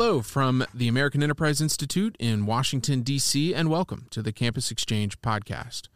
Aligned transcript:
Hello 0.00 0.22
from 0.22 0.64
the 0.72 0.88
American 0.88 1.22
Enterprise 1.22 1.60
Institute 1.60 2.16
in 2.18 2.46
Washington, 2.46 3.02
D.C., 3.02 3.54
and 3.54 3.68
welcome 3.68 4.06
to 4.08 4.22
the 4.22 4.32
Campus 4.32 4.70
Exchange 4.70 5.20
podcast. 5.20 5.88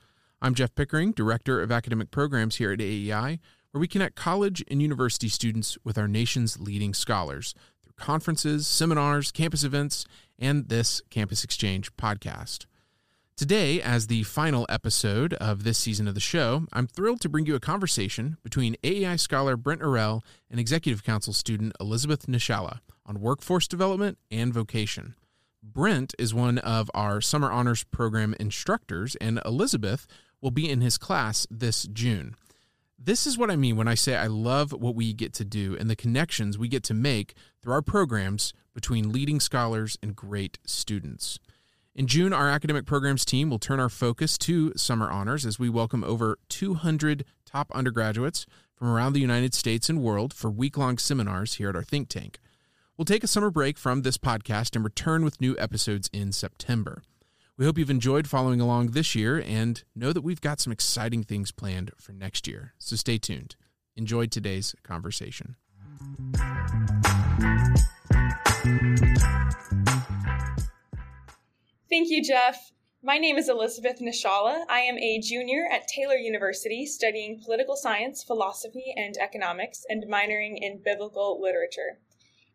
I'm 0.43 0.55
Jeff 0.55 0.75
Pickering, 0.75 1.13
Director 1.13 1.63
of 1.63 1.73
Academic 1.73 2.11
Programs 2.11 2.57
here 2.57 2.71
at 2.71 2.83
AEI, 2.83 3.39
where 3.71 3.81
we 3.81 3.89
connect 3.89 4.15
college 4.15 4.63
and 4.69 4.83
university 4.83 5.31
students 5.31 5.79
with 5.85 5.97
our 5.97 6.07
nation's 6.07 6.61
leading 6.61 6.93
scholars 6.93 7.55
through 7.83 7.95
conferences, 7.97 8.67
seminars, 8.67 9.33
campus 9.33 9.65
events, 9.65 10.05
and 10.39 10.69
this 10.69 11.01
Campus 11.09 11.43
Exchange 11.43 11.91
podcast. 11.97 12.67
Today, 13.39 13.81
as 13.81 14.09
the 14.09 14.25
final 14.25 14.67
episode 14.69 15.33
of 15.33 15.65
this 15.65 15.79
season 15.79 16.07
of 16.07 16.15
the 16.15 16.21
show, 16.21 16.67
I'm 16.75 16.89
thrilled 16.89 17.23
to 17.23 17.31
bring 17.31 17.47
you 17.47 17.55
a 17.55 17.61
conversation 17.61 18.37
between 18.43 18.77
AEI 18.85 19.17
scholar 19.17 19.57
Brent 19.57 19.81
Orrell 19.81 20.21
and 20.51 20.61
Executive 20.61 21.05
Council 21.05 21.33
student 21.33 21.73
Elisabeth 21.81 22.27
Nieshalla 22.27 22.81
on 23.07 23.21
workforce 23.21 23.69
development 23.69 24.19
and 24.31 24.53
vocation. 24.53 25.15
Brent 25.63 26.15
is 26.19 26.35
one 26.35 26.59
of 26.59 26.91
our 26.95 27.21
Summer 27.21 27.51
Honors 27.51 27.85
Program 27.85 28.35
instructors, 28.39 29.17
and 29.17 29.41
Elisabeth 29.45 30.07
will 30.41 30.51
be 30.51 30.69
in 30.69 30.81
his 30.81 30.99
class 30.99 31.47
this 31.51 31.85
June. 31.85 32.35
This 32.99 33.27
is 33.27 33.37
what 33.37 33.51
I 33.51 33.57
mean 33.57 33.77
when 33.77 33.89
I 33.89 33.95
say 33.95 34.17
I 34.17 34.27
love 34.27 34.73
what 34.73 34.95
we 34.95 35.13
get 35.13 35.33
to 35.35 35.45
do 35.45 35.77
and 35.79 35.91
the 35.91 35.97
connections 35.97 36.59
we 36.59 36.69
get 36.69 36.83
to 36.85 36.95
make 36.95 37.35
through 37.61 37.73
our 37.73 37.83
programs 37.83 38.53
between 38.75 39.13
leading 39.13 39.41
scholars 39.41 39.99
and 40.03 40.15
great 40.15 40.59
students. 40.67 41.39
In 41.95 42.07
June, 42.07 42.33
our 42.33 42.49
academic 42.51 42.87
programs 42.87 43.25
team 43.25 43.51
will 43.51 43.59
turn 43.59 43.79
our 43.79 43.89
focus 43.89 44.37
to 44.39 44.73
summer 44.77 45.11
honors 45.11 45.47
as 45.47 45.59
we 45.59 45.69
welcome 45.69 46.03
over 46.03 46.39
200 46.49 47.25
top 47.47 47.71
undergraduates 47.73 48.47
from 48.75 48.89
around 48.89 49.13
the 49.13 49.21
United 49.21 49.55
States 49.55 49.89
and 49.89 50.03
world 50.03 50.35
for 50.35 50.51
week 50.51 50.77
long 50.77 50.99
seminars 50.99 51.55
here 51.55 51.69
at 51.69 51.77
our 51.77 51.85
think 51.85 52.09
tank. 52.09 52.39
We'll 52.97 53.05
take 53.05 53.25
a 53.25 53.29
summer 53.29 53.51
break 53.51 53.77
from 53.77 54.03
this 54.03 54.17
podcast 54.17 54.77
and 54.77 54.85
return 54.85 55.25
with 55.25 55.41
new 55.41 55.57
episodes 55.59 56.09
in 56.13 56.31
September. 56.31 57.03
We 57.57 57.65
hope 57.65 57.77
you've 57.77 57.91
enjoyed 57.91 58.29
following 58.29 58.61
along 58.61 58.93
this 58.93 59.17
year 59.17 59.43
and 59.45 59.83
know 59.97 60.13
that 60.13 60.23
we've 60.23 60.41
got 60.41 60.61
some 60.61 60.73
exciting 60.73 61.25
things 61.25 61.51
planned 61.51 61.91
for 61.99 62.13
next 62.13 62.47
year. 62.47 62.75
So 62.79 62.95
stay 62.95 63.19
tuned. 63.19 63.57
Enjoy 63.97 64.27
today's 64.27 64.77
conversation. 64.85 65.57
Thank 71.91 72.11
you, 72.11 72.23
Jeff. 72.23 72.71
My 73.03 73.19
name 73.19 73.37
is 73.37 73.49
Elisabeth 73.49 73.99
Nieshalla. 74.01 74.67
I 74.69 74.81
am 74.81 74.99
a 74.99 75.21
junior 75.21 75.65
at 75.69 75.89
Taylor 75.89 76.15
University 76.15 76.87
studying 76.87 77.41
political 77.45 77.75
science, 77.75 78.23
philosophy, 78.23 78.95
and 78.97 79.17
economics, 79.21 79.85
and 79.89 80.05
minoring 80.05 80.59
in 80.61 80.81
biblical 80.85 81.43
literature. 81.43 81.99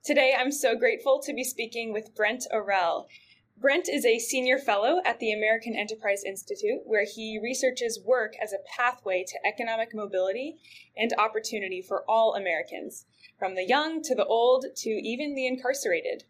Today, 0.05 0.33
I'm 0.36 0.52
so 0.52 0.78
grateful 0.78 1.19
to 1.25 1.33
be 1.33 1.44
speaking 1.44 1.92
with 1.92 2.16
Brent 2.16 2.47
Orrell. 2.53 3.08
Brent 3.58 3.89
is 3.89 4.05
a 4.05 4.17
senior 4.17 4.58
fellow 4.58 5.02
at 5.03 5.19
the 5.19 5.33
American 5.33 5.75
Enterprise 5.75 6.23
Institute, 6.23 6.83
where 6.86 7.03
he 7.03 7.38
researches 7.38 8.00
work 8.03 8.33
as 8.42 8.53
a 8.53 8.64
pathway 8.77 9.25
to 9.27 9.45
economic 9.45 9.94
mobility 9.94 10.55
and 10.95 11.14
opportunity 11.17 11.81
for 11.81 12.05
all 12.08 12.33
Americans, 12.33 13.05
from 13.38 13.55
the 13.55 13.67
young 13.67 14.02
to 14.03 14.16
the 14.16 14.25
old 14.25 14.66
to 14.77 14.89
even 14.89 15.36
the 15.36 15.45
incarcerated. 15.45 16.23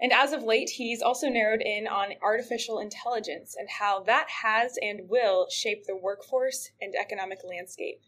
And 0.00 0.10
as 0.10 0.32
of 0.32 0.42
late, 0.42 0.70
he's 0.70 1.02
also 1.02 1.28
narrowed 1.28 1.62
in 1.62 1.86
on 1.86 2.14
artificial 2.22 2.78
intelligence 2.78 3.54
and 3.58 3.68
how 3.78 4.02
that 4.04 4.28
has 4.42 4.78
and 4.80 5.10
will 5.10 5.48
shape 5.50 5.84
the 5.84 5.96
workforce 5.96 6.70
and 6.80 6.94
economic 6.94 7.40
landscape. 7.44 8.00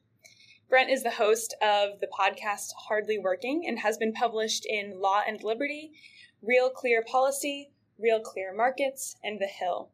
Brent 0.69 0.91
is 0.91 1.03
the 1.03 1.11
host 1.11 1.57
of 1.63 1.99
the 2.01 2.09
podcast 2.09 2.73
Hardly 2.77 3.19
Working 3.19 3.65
and 3.67 3.79
has 3.79 3.97
been 3.97 4.13
published 4.13 4.67
in 4.69 5.01
Law 5.01 5.23
and 5.27 5.43
Liberty, 5.43 5.93
Real 6.43 6.69
Clear 6.69 7.03
Policy, 7.03 7.71
Real 7.99 8.21
Clear 8.21 8.53
Markets, 8.55 9.17
and 9.25 9.41
The 9.41 9.47
Hill. 9.47 9.93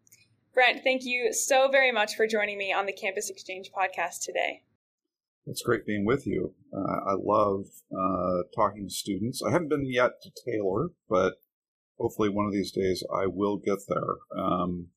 Brent, 0.53 0.83
thank 0.83 1.05
you 1.05 1.33
so 1.33 1.69
very 1.71 1.93
much 1.93 2.17
for 2.17 2.27
joining 2.27 2.59
me 2.59 2.73
on 2.73 2.87
the 2.87 2.93
Campus 2.93 3.31
Exchange 3.31 3.71
podcast 3.71 4.25
today. 4.25 4.65
It's 5.47 5.63
great 5.63 5.87
being 5.87 6.05
with 6.05 6.27
you. 6.27 6.55
Uh, 6.77 7.11
I 7.11 7.15
love 7.23 7.67
uh, 7.97 8.43
talking 8.57 8.89
to 8.89 8.93
students. 8.93 9.43
I 9.47 9.53
haven't 9.53 9.69
been 9.69 9.87
yet 9.87 10.23
to 10.23 10.31
Taylor, 10.45 10.89
but 11.09 11.35
hopefully 12.01 12.31
one 12.31 12.47
of 12.47 12.53
these 12.53 12.73
days 12.73 13.05
I 13.15 13.27
will 13.27 13.59
get 13.59 13.79
there. 13.87 14.17
Um, 14.37 14.89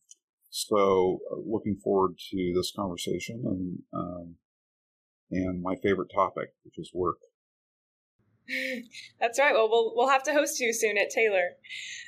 so, 0.49 1.19
uh, 1.31 1.35
looking 1.45 1.75
forward 1.75 2.17
to 2.31 2.53
this 2.55 2.71
conversation 2.75 3.43
and 3.45 3.79
um, 3.93 4.35
and 5.31 5.61
my 5.61 5.75
favorite 5.75 6.11
topic, 6.13 6.49
which 6.63 6.77
is 6.77 6.91
work. 6.93 7.17
That's 9.19 9.39
right. 9.39 9.53
Well, 9.53 9.69
we'll 9.69 9.93
we'll 9.95 10.09
have 10.09 10.23
to 10.23 10.33
host 10.33 10.59
you 10.59 10.73
soon 10.73 10.97
at 10.97 11.09
Taylor. 11.09 11.51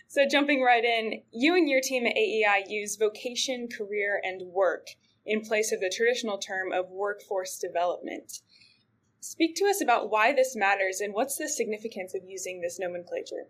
So 0.08 0.26
jumping 0.30 0.64
right 0.64 0.84
in, 0.84 1.22
you 1.32 1.56
and 1.56 1.70
your 1.70 1.82
team 1.82 2.06
at 2.06 2.18
AEI 2.18 2.66
use 2.68 2.96
vocation, 2.96 3.68
career, 3.68 4.20
and 4.24 4.42
work 4.52 4.88
in 5.26 5.42
place 5.42 5.72
of 5.72 5.82
the 5.82 5.94
traditional 5.96 6.38
term 6.38 6.72
of 6.72 6.90
workforce 6.90 7.58
development. 7.60 8.40
Speak 9.20 9.56
to 9.58 9.66
us 9.66 9.82
about 9.82 10.10
why 10.10 10.34
this 10.34 10.56
matters 10.56 11.02
and 11.02 11.14
what's 11.14 11.36
the 11.38 11.50
significance 11.50 12.16
of 12.16 12.22
using 12.26 12.62
this 12.62 12.80
nomenclature. 12.80 13.50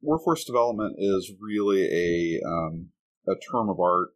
Workforce 0.00 0.44
development 0.44 0.96
is 0.98 1.32
really 1.38 1.84
a 1.84 2.40
um, 2.46 2.88
a 3.28 3.34
term 3.50 3.68
of 3.68 3.78
art 3.78 4.08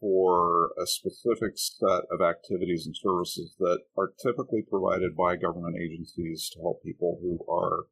for 0.00 0.70
a 0.80 0.86
specific 0.86 1.52
set 1.56 2.02
of 2.10 2.20
activities 2.20 2.86
and 2.86 2.96
services 2.96 3.54
that 3.58 3.80
are 3.96 4.12
typically 4.22 4.62
provided 4.62 5.16
by 5.16 5.36
government 5.36 5.76
agencies 5.80 6.50
to 6.52 6.60
help 6.60 6.82
people 6.82 7.18
who 7.20 7.38
are 7.52 7.86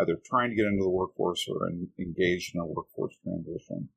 either 0.00 0.16
trying 0.24 0.50
to 0.50 0.56
get 0.56 0.66
into 0.66 0.82
the 0.82 0.90
workforce 0.90 1.46
or 1.48 1.68
in, 1.68 1.88
engaged 1.98 2.54
in 2.54 2.60
a 2.60 2.66
workforce 2.66 3.14
transition. 3.22 3.88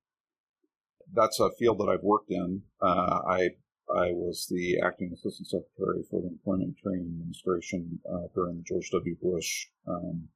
That's 1.14 1.40
a 1.40 1.52
field 1.58 1.80
that 1.80 1.90
I've 1.90 2.04
worked 2.04 2.32
in. 2.32 2.64
Uh, 2.82 3.22
I 3.28 3.50
I 3.90 4.12
was 4.12 4.48
the 4.50 4.80
acting 4.86 5.12
assistant 5.14 5.48
secretary 5.48 6.04
for 6.10 6.22
the 6.22 6.28
Employment 6.28 6.76
and 6.76 6.78
Training 6.78 7.08
Administration 7.08 8.00
uh, 8.12 8.28
during 8.36 8.58
the 8.58 8.64
George 8.64 8.90
W. 8.92 9.16
Bush 9.22 9.68
um, 9.88 10.28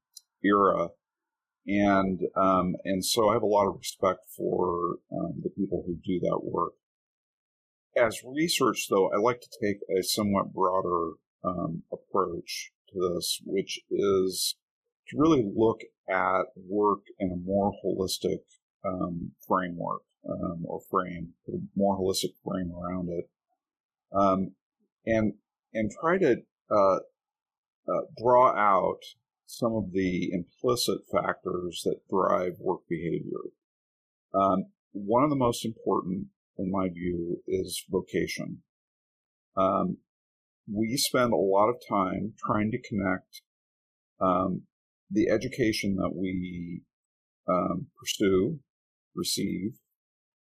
era, 0.42 0.88
and 1.68 2.22
um, 2.38 2.76
and 2.86 3.04
so 3.04 3.30
I 3.30 3.34
have 3.34 3.44
a 3.44 3.48
lot 3.48 3.68
of 3.68 3.76
respect 3.78 4.22
for 4.38 5.00
um, 5.12 5.42
the 5.44 5.50
people 5.50 5.84
who 5.86 5.96
do 5.96 6.22
that 6.22 6.40
work 6.44 6.74
as 7.96 8.24
research, 8.24 8.88
though, 8.90 9.12
I 9.12 9.18
like 9.18 9.42
to 9.42 9.58
take 9.62 9.80
a 9.98 10.04
somewhat 10.04 10.54
broader 10.54 11.14
um, 11.44 11.84
approach 11.92 12.72
to 12.90 13.14
this, 13.14 13.42
which 13.46 13.80
is 13.90 14.56
to 15.10 15.18
really 15.18 15.50
look 15.56 15.82
at 16.10 16.44
work 16.56 17.02
in 17.20 17.32
a 17.32 17.36
more 17.36 17.74
holistic 17.84 18.40
um, 18.86 19.32
framework 19.48 20.02
um, 20.30 20.64
or 20.66 20.82
frame, 20.90 21.34
a 21.48 21.58
more 21.76 21.98
holistic 21.98 22.34
frame 22.46 22.72
around 22.72 23.10
it, 23.10 23.30
um, 24.14 24.54
and 25.06 25.34
and 25.74 25.92
try 26.02 26.18
to 26.18 26.38
uh, 26.70 26.96
uh, 26.96 28.02
draw 28.22 28.54
out 28.56 29.00
some 29.46 29.74
of 29.74 29.92
the 29.92 30.32
implicit 30.32 31.00
factors 31.12 31.82
that 31.84 32.00
drive 32.10 32.54
work 32.60 32.82
behavior. 32.90 33.52
Um, 34.34 34.68
one 34.94 35.24
of 35.24 35.30
the 35.30 35.36
most 35.36 35.66
important 35.66 36.28
in 36.58 36.72
my 36.72 36.90
view, 36.90 37.42
is 37.48 37.84
vocation. 37.90 38.62
Um, 39.56 39.98
we 40.72 40.96
spend 40.98 41.34
a 41.34 41.38
lot 41.38 41.70
of 41.70 41.82
time 41.88 42.34
trying 42.46 42.72
to 42.72 42.82
connect 42.82 43.42
um, 44.20 44.64
the 45.10 45.30
education 45.30 45.96
that 45.98 46.14
we 46.16 46.82
um, 47.48 47.88
pursue, 48.00 48.60
receive, 49.16 49.80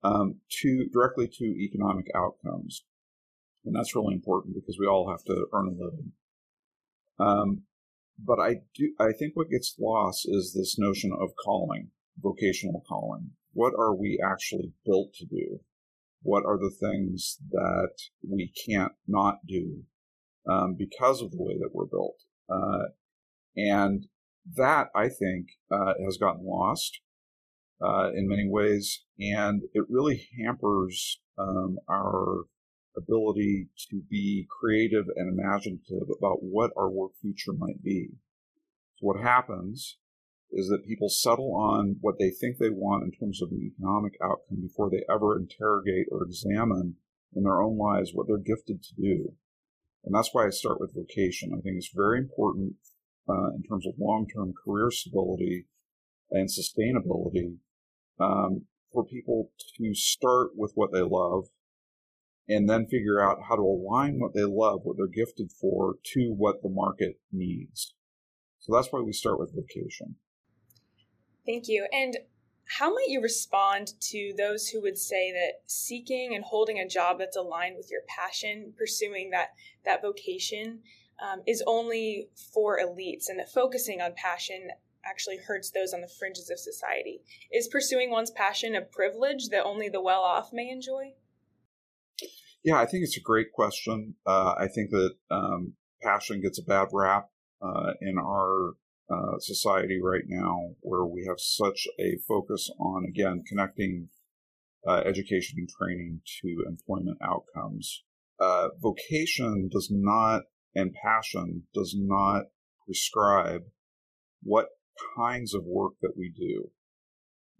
um, 0.02 0.36
to 0.62 0.86
directly 0.92 1.28
to 1.28 1.44
economic 1.44 2.06
outcomes, 2.15 2.84
and 3.65 3.74
that's 3.74 3.94
really 3.94 4.15
important 4.15 4.54
because 4.54 4.76
we 4.78 4.86
all 4.86 5.10
have 5.10 5.24
to 5.24 5.47
earn 5.53 5.68
a 5.68 5.84
living. 5.84 6.12
Um, 7.18 7.62
but 8.18 8.38
I 8.38 8.60
do, 8.74 8.94
I 8.98 9.12
think 9.12 9.34
what 9.34 9.50
gets 9.50 9.76
lost 9.78 10.26
is 10.28 10.54
this 10.54 10.78
notion 10.78 11.12
of 11.12 11.30
calling, 11.44 11.91
vocational 12.22 12.82
calling. 12.88 13.32
What 13.53 13.74
are 13.78 13.94
we 13.94 14.21
actually 14.24 14.72
built 14.84 15.12
to 15.15 15.26
do? 15.26 15.60
What 16.26 16.44
are 16.44 16.58
the 16.58 16.74
things 16.80 17.38
that 17.50 17.94
we 18.28 18.52
can't 18.68 18.92
not 19.06 19.38
do 19.46 19.84
um, 20.50 20.74
because 20.76 21.22
of 21.22 21.30
the 21.30 21.40
way 21.40 21.56
that 21.58 21.70
we're 21.72 21.86
built. 21.86 22.16
Uh, 22.50 22.88
and 23.56 24.06
that, 24.56 24.88
I 24.94 25.08
think, 25.08 25.46
uh, 25.70 25.94
has 26.04 26.18
gotten 26.18 26.44
lost 26.44 27.00
uh, 27.80 28.10
in 28.14 28.28
many 28.28 28.48
ways, 28.48 29.04
and 29.18 29.62
it 29.72 29.84
really 29.88 30.28
hampers 30.44 31.20
um, 31.38 31.78
our 31.88 32.42
ability 32.96 33.68
to 33.90 34.02
be 34.10 34.46
creative 34.60 35.04
and 35.14 35.38
imaginative 35.38 36.08
about 36.18 36.38
what 36.40 36.70
our 36.76 36.90
work 36.90 37.12
future 37.20 37.52
might 37.56 37.82
be. 37.82 38.08
So 38.96 39.06
what 39.06 39.22
happens 39.22 39.98
is 40.53 40.69
that 40.69 40.87
people 40.87 41.09
settle 41.09 41.54
on 41.54 41.97
what 42.01 42.16
they 42.19 42.31
think 42.31 42.59
they 42.59 42.71
want 42.71 43.04
in 43.04 43.10
terms 43.10 43.43
of 43.43 43.51
an 43.51 43.60
economic 43.60 44.15
outcome 44.22 44.63
before 44.63 44.91
they 44.91 45.03
ever 45.13 45.39
interrogate 45.39 46.07
or 46.10 46.25
examine 46.25 46.97
in 47.34 47.43
their 47.43 47.60
own 47.60 47.77
lives 47.77 48.13
what 48.13 48.27
they're 48.27 48.39
gifted 48.39 48.83
to 48.83 48.95
do. 48.95 49.34
And 50.04 50.15
that's 50.15 50.31
why 50.33 50.47
I 50.47 50.51
start 50.51 50.81
with 50.81 50.95
vocation. 50.95 51.51
I 51.53 51.60
think 51.60 51.77
it's 51.77 51.91
very 51.95 52.19
important 52.19 52.75
uh, 53.28 53.51
in 53.57 53.63
terms 53.69 53.87
of 53.87 53.95
long-term 53.98 54.54
career 54.65 54.91
stability 54.91 55.66
and 56.31 56.48
sustainability 56.48 57.57
um, 58.21 58.66
for 58.93 59.04
people 59.04 59.51
to 59.78 59.95
start 59.95 60.51
with 60.54 60.72
what 60.75 60.93
they 60.93 61.03
love 61.03 61.47
and 62.48 62.69
then 62.71 62.87
figure 62.87 63.21
out 63.21 63.39
how 63.48 63.57
to 63.57 63.63
align 63.63 64.21
what 64.21 64.33
they 64.33 64.45
love, 64.45 64.81
what 64.84 64.97
they're 64.97 65.07
gifted 65.09 65.51
for, 65.51 65.97
to 66.04 66.33
what 66.37 66.63
the 66.63 66.69
market 66.69 67.19
needs. 67.33 67.95
So 68.60 68.72
that's 68.72 68.89
why 68.93 69.01
we 69.01 69.13
start 69.13 69.41
with 69.41 69.54
vocation. 69.54 70.16
Thank 71.47 71.69
you. 71.69 71.87
And 71.93 72.16
how 72.78 72.93
might 72.93 73.09
you 73.09 73.21
respond 73.22 73.93
to 74.01 74.34
those 74.37 74.69
who 74.69 74.83
would 74.83 74.98
say 74.98 75.33
that 75.33 75.60
seeking 75.66 76.34
and 76.34 76.45
holding 76.45 76.81
a 76.81 76.89
job 76.89 77.19
that's 77.19 77.37
aligned 77.37 77.77
with 77.77 77.91
your 77.91 78.01
passion, 78.09 78.72
pursuing 78.77 79.31
that 79.31 79.51
that 79.84 80.03
vocation, 80.03 80.81
um, 81.22 81.43
is 81.47 81.63
only 81.66 82.28
for 82.53 82.78
elites, 82.78 83.28
and 83.28 83.39
that 83.39 83.53
focusing 83.53 84.01
on 84.01 84.13
passion 84.16 84.69
actually 85.04 85.39
hurts 85.39 85.71
those 85.71 85.95
on 85.95 86.01
the 86.01 86.09
fringes 86.09 86.51
of 86.51 86.59
society? 86.59 87.21
Is 87.53 87.69
pursuing 87.69 88.10
one's 88.10 88.33
passion 88.33 88.75
a 88.75 88.83
privilege 88.83 89.48
that 89.51 89.65
only 89.65 89.89
the 89.89 90.03
well-off 90.03 90.51
may 90.53 90.69
enjoy? 90.69 91.13
Yeah, 92.65 92.81
I 92.81 92.87
think 92.87 93.04
it's 93.04 93.16
a 93.16 93.21
great 93.21 93.53
question. 93.53 94.16
Uh, 94.27 94.54
I 94.59 94.66
think 94.66 94.91
that 94.91 95.15
um, 95.31 95.75
passion 96.03 96.41
gets 96.41 96.59
a 96.59 96.65
bad 96.65 96.89
rap 96.93 97.28
uh, 97.63 97.93
in 98.01 98.19
our 98.19 98.72
uh, 99.10 99.38
society 99.38 100.00
right 100.03 100.24
now, 100.26 100.70
where 100.80 101.04
we 101.04 101.24
have 101.28 101.38
such 101.38 101.86
a 102.00 102.18
focus 102.26 102.70
on 102.80 103.04
again 103.08 103.42
connecting 103.48 104.08
uh, 104.86 105.03
education 105.04 105.58
and 105.58 105.68
training 105.68 106.20
to 106.42 106.64
employment 106.68 107.18
outcomes. 107.22 108.03
Uh, 108.38 108.68
vocation 108.80 109.68
does 109.72 109.88
not, 109.91 110.42
and 110.74 110.94
passion 110.94 111.62
does 111.74 111.94
not 111.98 112.44
prescribe 112.84 113.62
what 114.42 114.66
kinds 115.16 115.54
of 115.54 115.62
work 115.64 115.94
that 116.02 116.12
we 116.16 116.32
do. 116.36 116.70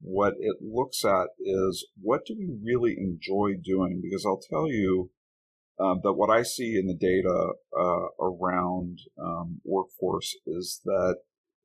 What 0.00 0.34
it 0.38 0.56
looks 0.60 1.04
at 1.04 1.28
is 1.40 1.87
what 2.00 2.26
do 2.26 2.37
we 2.38 2.54
really 2.62 2.96
enjoy 2.99 3.54
doing? 3.62 4.00
Because 4.02 4.25
I'll 4.26 4.42
tell 4.50 4.69
you, 4.69 5.10
um, 5.78 6.00
that 6.02 6.14
what 6.14 6.31
I 6.31 6.42
see 6.42 6.76
in 6.78 6.87
the 6.87 6.94
data 6.94 7.52
uh, 7.78 8.25
around 8.25 8.99
um, 9.22 9.60
workforce 9.64 10.34
is 10.46 10.81
that 10.84 11.16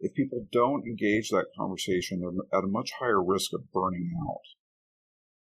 if 0.02 0.16
people 0.16 0.48
don't 0.52 0.86
engage 0.86 1.30
that 1.30 1.46
conversation, 1.58 2.20
they're 2.20 2.60
at 2.60 2.66
a 2.66 2.68
much 2.68 2.92
higher 3.00 3.24
risk 3.24 3.52
of 3.54 3.72
burning 3.72 4.12
out. 4.28 4.42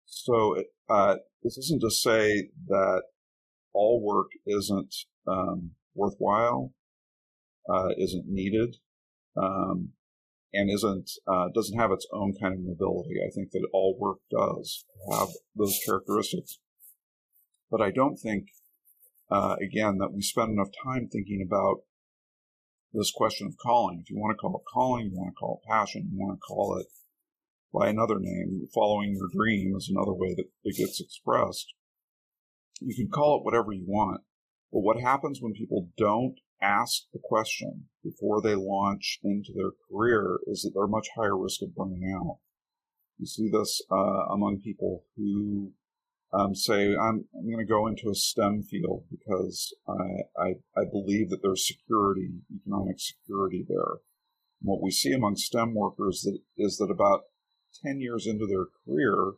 So 0.04 0.64
uh, 0.88 1.16
this 1.42 1.56
isn't 1.56 1.80
to 1.80 1.90
say 1.90 2.50
that 2.66 3.02
all 3.72 4.02
work 4.02 4.30
isn't 4.46 4.94
um, 5.26 5.72
worthwhile, 5.94 6.72
uh, 7.72 7.90
isn't 7.96 8.24
needed, 8.26 8.76
um, 9.36 9.90
and 10.52 10.70
isn't 10.70 11.10
uh, 11.30 11.48
doesn't 11.54 11.78
have 11.78 11.92
its 11.92 12.06
own 12.12 12.34
kind 12.40 12.54
of 12.54 12.60
nobility. 12.60 13.16
I 13.24 13.30
think 13.32 13.50
that 13.52 13.68
all 13.72 13.96
work 13.98 14.18
does 14.30 14.84
have 15.12 15.28
those 15.54 15.78
characteristics, 15.86 16.58
but 17.70 17.80
I 17.80 17.90
don't 17.92 18.16
think, 18.16 18.48
uh, 19.30 19.56
again, 19.62 19.98
that 19.98 20.12
we 20.12 20.22
spend 20.22 20.50
enough 20.50 20.70
time 20.82 21.08
thinking 21.08 21.46
about 21.46 21.82
this 22.92 23.12
question 23.14 23.46
of 23.46 23.56
calling. 23.56 24.00
If 24.00 24.10
you 24.10 24.16
want 24.16 24.36
to 24.36 24.40
call 24.40 24.56
it 24.56 24.72
calling, 24.72 25.10
you 25.10 25.16
want 25.16 25.30
to 25.30 25.38
call 25.38 25.60
it 25.62 25.68
passion, 25.68 26.10
you 26.10 26.18
want 26.18 26.38
to 26.38 26.40
call 26.40 26.78
it 26.78 26.86
by 27.72 27.88
another 27.88 28.18
name, 28.18 28.66
following 28.74 29.14
your 29.14 29.28
dream 29.32 29.74
is 29.76 29.90
another 29.90 30.14
way 30.14 30.34
that 30.34 30.46
it 30.64 30.76
gets 30.76 31.00
expressed. 31.00 31.74
You 32.80 32.94
can 32.94 33.08
call 33.08 33.38
it 33.38 33.44
whatever 33.44 33.72
you 33.72 33.84
want. 33.86 34.22
But 34.72 34.80
what 34.80 35.00
happens 35.00 35.40
when 35.40 35.52
people 35.52 35.88
don't 35.96 36.36
ask 36.60 37.04
the 37.12 37.20
question 37.22 37.88
before 38.02 38.40
they 38.42 38.54
launch 38.54 39.18
into 39.22 39.52
their 39.54 39.70
career 39.90 40.40
is 40.46 40.62
that 40.62 40.72
they're 40.74 40.86
much 40.86 41.08
higher 41.16 41.36
risk 41.36 41.62
of 41.62 41.74
burning 41.74 42.02
out. 42.14 42.38
You 43.18 43.26
see 43.26 43.50
this 43.50 43.82
uh, 43.90 44.32
among 44.32 44.60
people 44.62 45.04
who 45.16 45.72
um, 46.32 46.54
say, 46.54 46.94
I'm, 46.94 47.24
I'm 47.34 47.46
going 47.46 47.58
to 47.58 47.64
go 47.64 47.86
into 47.86 48.10
a 48.10 48.14
STEM 48.14 48.64
field 48.64 49.04
because 49.10 49.74
I, 49.88 50.42
I, 50.42 50.48
I 50.76 50.84
believe 50.90 51.30
that 51.30 51.40
there's 51.42 51.66
security, 51.66 52.30
economic 52.54 53.00
security 53.00 53.64
there. 53.66 54.00
And 54.60 54.68
what 54.68 54.82
we 54.82 54.90
see 54.90 55.12
among 55.12 55.36
STEM 55.36 55.74
workers 55.74 56.22
that, 56.22 56.38
is 56.56 56.76
that 56.78 56.90
about 56.90 57.22
10 57.84 58.00
years 58.00 58.26
into 58.26 58.46
their 58.46 58.66
career, 58.84 59.32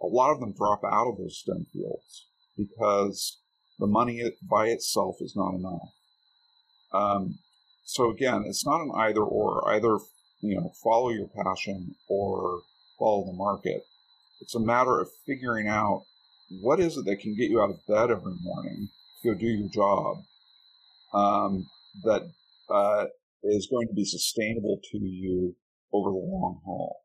a 0.00 0.06
lot 0.06 0.32
of 0.32 0.40
them 0.40 0.54
drop 0.56 0.82
out 0.84 1.08
of 1.08 1.18
those 1.18 1.38
STEM 1.38 1.66
fields 1.72 2.26
because 2.56 3.40
the 3.78 3.86
money 3.86 4.22
by 4.42 4.66
itself 4.66 5.16
is 5.20 5.34
not 5.34 5.54
enough. 5.54 5.88
Um, 6.92 7.38
so 7.84 8.10
again, 8.10 8.44
it's 8.46 8.66
not 8.66 8.82
an 8.82 8.90
either 8.94 9.22
or. 9.22 9.72
Either 9.72 9.98
you 10.40 10.56
know, 10.56 10.72
follow 10.82 11.10
your 11.10 11.28
passion 11.28 11.94
or 12.08 12.60
follow 12.98 13.24
the 13.24 13.32
market. 13.32 13.82
It's 14.40 14.54
a 14.54 14.60
matter 14.60 15.00
of 15.00 15.08
figuring 15.26 15.68
out 15.68 16.04
what 16.50 16.80
is 16.80 16.96
it 16.96 17.04
that 17.04 17.20
can 17.20 17.36
get 17.36 17.50
you 17.50 17.60
out 17.60 17.70
of 17.70 17.86
bed 17.86 18.10
every 18.10 18.34
morning 18.42 18.88
to 19.22 19.32
go 19.32 19.38
do 19.38 19.46
your 19.46 19.68
job 19.68 20.16
um, 21.12 21.66
that 22.04 22.22
uh, 22.70 23.06
is 23.42 23.68
going 23.70 23.88
to 23.88 23.94
be 23.94 24.04
sustainable 24.04 24.78
to 24.90 24.98
you 24.98 25.54
over 25.92 26.10
the 26.10 26.16
long 26.16 26.60
haul. 26.64 26.96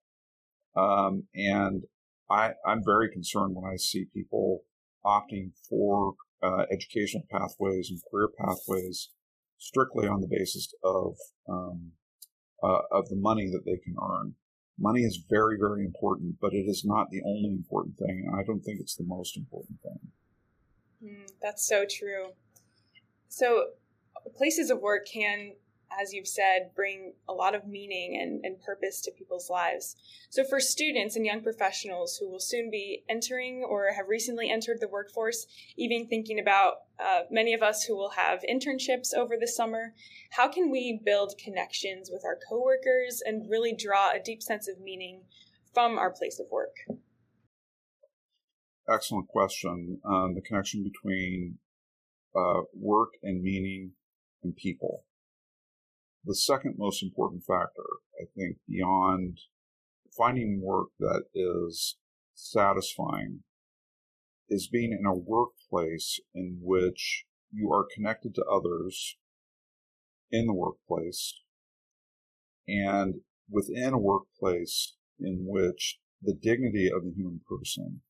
Um, 0.75 1.23
and 1.35 1.83
I, 2.29 2.53
am 2.67 2.81
very 2.83 3.11
concerned 3.11 3.55
when 3.55 3.71
I 3.71 3.77
see 3.77 4.05
people 4.13 4.63
opting 5.05 5.51
for 5.69 6.13
uh, 6.41 6.65
educational 6.71 7.23
pathways 7.31 7.89
and 7.89 7.99
career 8.11 8.29
pathways 8.39 9.09
strictly 9.57 10.07
on 10.07 10.21
the 10.21 10.27
basis 10.27 10.73
of 10.83 11.15
um, 11.47 11.91
uh, 12.61 12.79
of 12.91 13.09
the 13.09 13.15
money 13.15 13.49
that 13.51 13.63
they 13.65 13.77
can 13.83 13.95
earn. 14.01 14.35
Money 14.79 15.01
is 15.01 15.23
very, 15.29 15.57
very 15.57 15.85
important, 15.85 16.35
but 16.41 16.53
it 16.53 16.65
is 16.67 16.83
not 16.83 17.09
the 17.11 17.21
only 17.25 17.51
important 17.51 17.97
thing, 17.97 18.25
and 18.27 18.35
I 18.35 18.43
don't 18.43 18.61
think 18.61 18.79
it's 18.79 18.95
the 18.95 19.03
most 19.03 19.37
important 19.37 19.79
thing. 19.81 20.11
Mm, 21.03 21.31
that's 21.41 21.67
so 21.67 21.85
true. 21.89 22.27
So, 23.29 23.71
places 24.35 24.69
of 24.69 24.79
work 24.79 25.07
can 25.07 25.53
as 26.01 26.13
you've 26.13 26.27
said, 26.27 26.71
bring 26.75 27.13
a 27.27 27.33
lot 27.33 27.55
of 27.55 27.67
meaning 27.67 28.19
and, 28.21 28.43
and 28.43 28.61
purpose 28.61 29.01
to 29.01 29.11
people's 29.11 29.49
lives. 29.49 29.95
So, 30.29 30.43
for 30.43 30.59
students 30.59 31.15
and 31.15 31.25
young 31.25 31.41
professionals 31.41 32.17
who 32.17 32.29
will 32.29 32.39
soon 32.39 32.69
be 32.69 33.03
entering 33.09 33.65
or 33.67 33.91
have 33.95 34.07
recently 34.07 34.49
entered 34.49 34.79
the 34.79 34.87
workforce, 34.87 35.45
even 35.77 36.07
thinking 36.07 36.39
about 36.39 36.73
uh, 36.99 37.21
many 37.31 37.53
of 37.53 37.61
us 37.61 37.83
who 37.83 37.95
will 37.95 38.11
have 38.11 38.41
internships 38.49 39.13
over 39.15 39.35
the 39.39 39.47
summer, 39.47 39.93
how 40.31 40.47
can 40.47 40.71
we 40.71 40.99
build 41.03 41.33
connections 41.43 42.09
with 42.11 42.23
our 42.25 42.37
coworkers 42.49 43.21
and 43.25 43.49
really 43.49 43.73
draw 43.73 44.11
a 44.11 44.23
deep 44.23 44.41
sense 44.41 44.67
of 44.67 44.79
meaning 44.79 45.21
from 45.73 45.97
our 45.97 46.11
place 46.11 46.39
of 46.39 46.47
work? 46.51 46.75
Excellent 48.89 49.27
question. 49.27 49.99
Um, 50.05 50.35
the 50.35 50.41
connection 50.41 50.83
between 50.83 51.57
uh, 52.35 52.61
work 52.73 53.09
and 53.23 53.41
meaning 53.41 53.91
and 54.43 54.55
people 54.55 55.05
the 56.25 56.35
second 56.35 56.75
most 56.77 57.03
important 57.03 57.43
factor, 57.43 57.85
I 58.19 58.25
think, 58.35 58.57
beyond 58.67 59.39
finding 60.17 60.61
work 60.61 60.89
that 60.99 61.23
is 61.33 61.97
satisfying 62.33 63.39
is 64.49 64.67
being 64.67 64.91
in 64.91 65.05
a 65.05 65.13
workplace 65.13 66.19
in 66.33 66.59
which 66.61 67.25
you 67.51 67.71
are 67.71 67.87
connected 67.93 68.35
to 68.35 68.45
others 68.45 69.17
in 70.31 70.47
the 70.47 70.53
workplace 70.53 71.33
and 72.67 73.15
within 73.49 73.93
a 73.93 73.99
workplace 73.99 74.95
in 75.19 75.45
which 75.47 75.99
the 76.21 76.33
dignity 76.33 76.89
of 76.93 77.03
the 77.03 77.11
human 77.15 77.41
person 77.47 78.01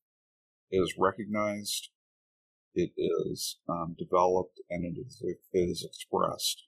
is 0.70 0.94
recognized, 0.98 1.90
it 2.74 2.90
is 2.96 3.58
um, 3.68 3.94
developed, 3.98 4.60
and 4.70 4.84
it 4.84 4.98
is, 4.98 5.22
it 5.22 5.38
is 5.52 5.84
expressed. 5.84 6.64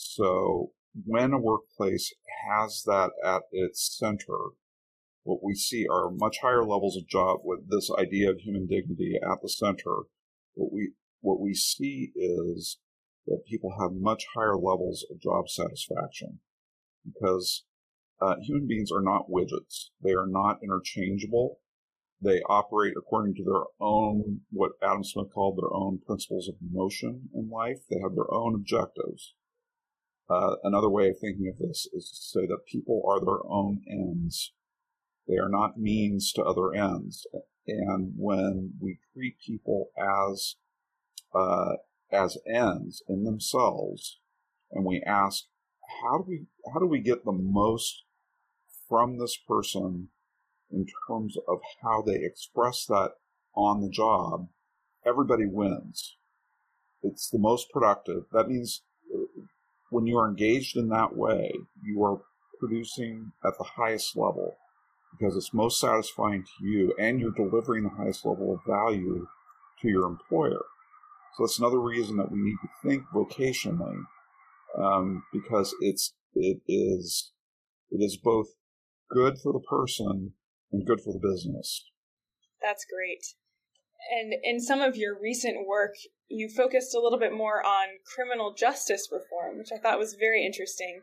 So 0.00 0.70
when 1.04 1.32
a 1.32 1.40
workplace 1.40 2.14
has 2.48 2.84
that 2.86 3.10
at 3.24 3.42
its 3.50 3.98
center, 3.98 4.50
what 5.24 5.42
we 5.42 5.56
see 5.56 5.88
are 5.90 6.08
much 6.08 6.38
higher 6.40 6.62
levels 6.62 6.96
of 6.96 7.08
job 7.08 7.40
with 7.42 7.68
this 7.68 7.90
idea 7.98 8.30
of 8.30 8.38
human 8.38 8.68
dignity 8.68 9.16
at 9.16 9.42
the 9.42 9.48
center. 9.48 10.04
What 10.54 10.72
we 10.72 10.92
what 11.20 11.40
we 11.40 11.52
see 11.52 12.12
is 12.14 12.78
that 13.26 13.44
people 13.48 13.74
have 13.80 13.90
much 13.92 14.24
higher 14.36 14.56
levels 14.56 15.04
of 15.10 15.20
job 15.20 15.48
satisfaction 15.48 16.38
because 17.04 17.64
uh, 18.20 18.36
human 18.40 18.68
beings 18.68 18.92
are 18.92 19.02
not 19.02 19.28
widgets. 19.28 19.90
They 20.00 20.12
are 20.12 20.28
not 20.28 20.62
interchangeable. 20.62 21.58
They 22.20 22.40
operate 22.48 22.94
according 22.96 23.34
to 23.34 23.44
their 23.44 23.64
own, 23.80 24.42
what 24.50 24.72
Adam 24.80 25.02
Smith 25.02 25.32
called 25.34 25.58
their 25.58 25.74
own 25.74 25.98
principles 26.06 26.48
of 26.48 26.54
motion 26.62 27.30
in 27.34 27.50
life. 27.50 27.78
They 27.90 27.98
have 28.00 28.14
their 28.14 28.32
own 28.32 28.54
objectives. 28.54 29.34
Uh, 30.30 30.56
another 30.62 30.90
way 30.90 31.08
of 31.08 31.18
thinking 31.18 31.48
of 31.48 31.58
this 31.58 31.88
is 31.92 32.10
to 32.10 32.16
say 32.16 32.46
that 32.46 32.66
people 32.66 33.02
are 33.06 33.20
their 33.20 33.50
own 33.50 33.82
ends. 33.88 34.52
They 35.26 35.36
are 35.36 35.48
not 35.48 35.78
means 35.78 36.32
to 36.32 36.42
other 36.42 36.74
ends. 36.74 37.26
And 37.66 38.12
when 38.16 38.74
we 38.80 38.98
treat 39.12 39.36
people 39.44 39.90
as 39.98 40.56
uh, 41.34 41.76
as 42.10 42.38
ends 42.46 43.02
in 43.08 43.24
themselves, 43.24 44.18
and 44.72 44.84
we 44.84 45.02
ask, 45.02 45.44
how 46.02 46.18
do 46.18 46.24
we 46.26 46.46
how 46.72 46.80
do 46.80 46.86
we 46.86 47.00
get 47.00 47.24
the 47.24 47.32
most 47.32 48.04
from 48.88 49.18
this 49.18 49.36
person 49.36 50.08
in 50.70 50.86
terms 51.06 51.36
of 51.46 51.60
how 51.82 52.02
they 52.02 52.16
express 52.24 52.86
that 52.86 53.12
on 53.54 53.80
the 53.80 53.90
job, 53.90 54.48
everybody 55.06 55.46
wins. 55.46 56.16
It's 57.02 57.28
the 57.28 57.38
most 57.38 57.70
productive. 57.70 58.24
That 58.32 58.48
means 58.48 58.82
when 59.90 60.06
you 60.06 60.18
are 60.18 60.28
engaged 60.28 60.76
in 60.76 60.88
that 60.88 61.16
way, 61.16 61.52
you 61.84 62.02
are 62.04 62.20
producing 62.58 63.32
at 63.44 63.56
the 63.58 63.64
highest 63.64 64.16
level 64.16 64.56
because 65.18 65.36
it's 65.36 65.54
most 65.54 65.80
satisfying 65.80 66.42
to 66.42 66.66
you 66.66 66.94
and 66.98 67.20
you're 67.20 67.32
delivering 67.32 67.84
the 67.84 67.90
highest 67.90 68.24
level 68.24 68.52
of 68.52 68.60
value 68.66 69.26
to 69.80 69.88
your 69.88 70.06
employer. 70.06 70.60
So 71.36 71.44
that's 71.44 71.58
another 71.58 71.80
reason 71.80 72.16
that 72.16 72.30
we 72.30 72.38
need 72.38 72.56
to 72.62 72.88
think 72.88 73.04
vocationally 73.14 74.02
um, 74.76 75.24
because 75.32 75.74
it's 75.80 76.14
it 76.34 76.60
is 76.66 77.32
it 77.90 78.02
is 78.02 78.16
both 78.16 78.48
good 79.10 79.38
for 79.42 79.52
the 79.52 79.60
person 79.60 80.32
and 80.72 80.86
good 80.86 81.00
for 81.00 81.12
the 81.12 81.20
business. 81.20 81.84
That's 82.62 82.84
great. 82.84 83.24
And 84.10 84.34
in 84.42 84.60
some 84.60 84.80
of 84.80 84.96
your 84.96 85.18
recent 85.20 85.66
work, 85.66 85.94
you 86.28 86.48
focused 86.48 86.94
a 86.94 87.00
little 87.00 87.18
bit 87.18 87.32
more 87.32 87.64
on 87.64 87.88
criminal 88.14 88.54
justice 88.54 89.08
reform, 89.10 89.58
which 89.58 89.70
I 89.72 89.78
thought 89.78 89.98
was 89.98 90.16
very 90.18 90.44
interesting. 90.44 91.02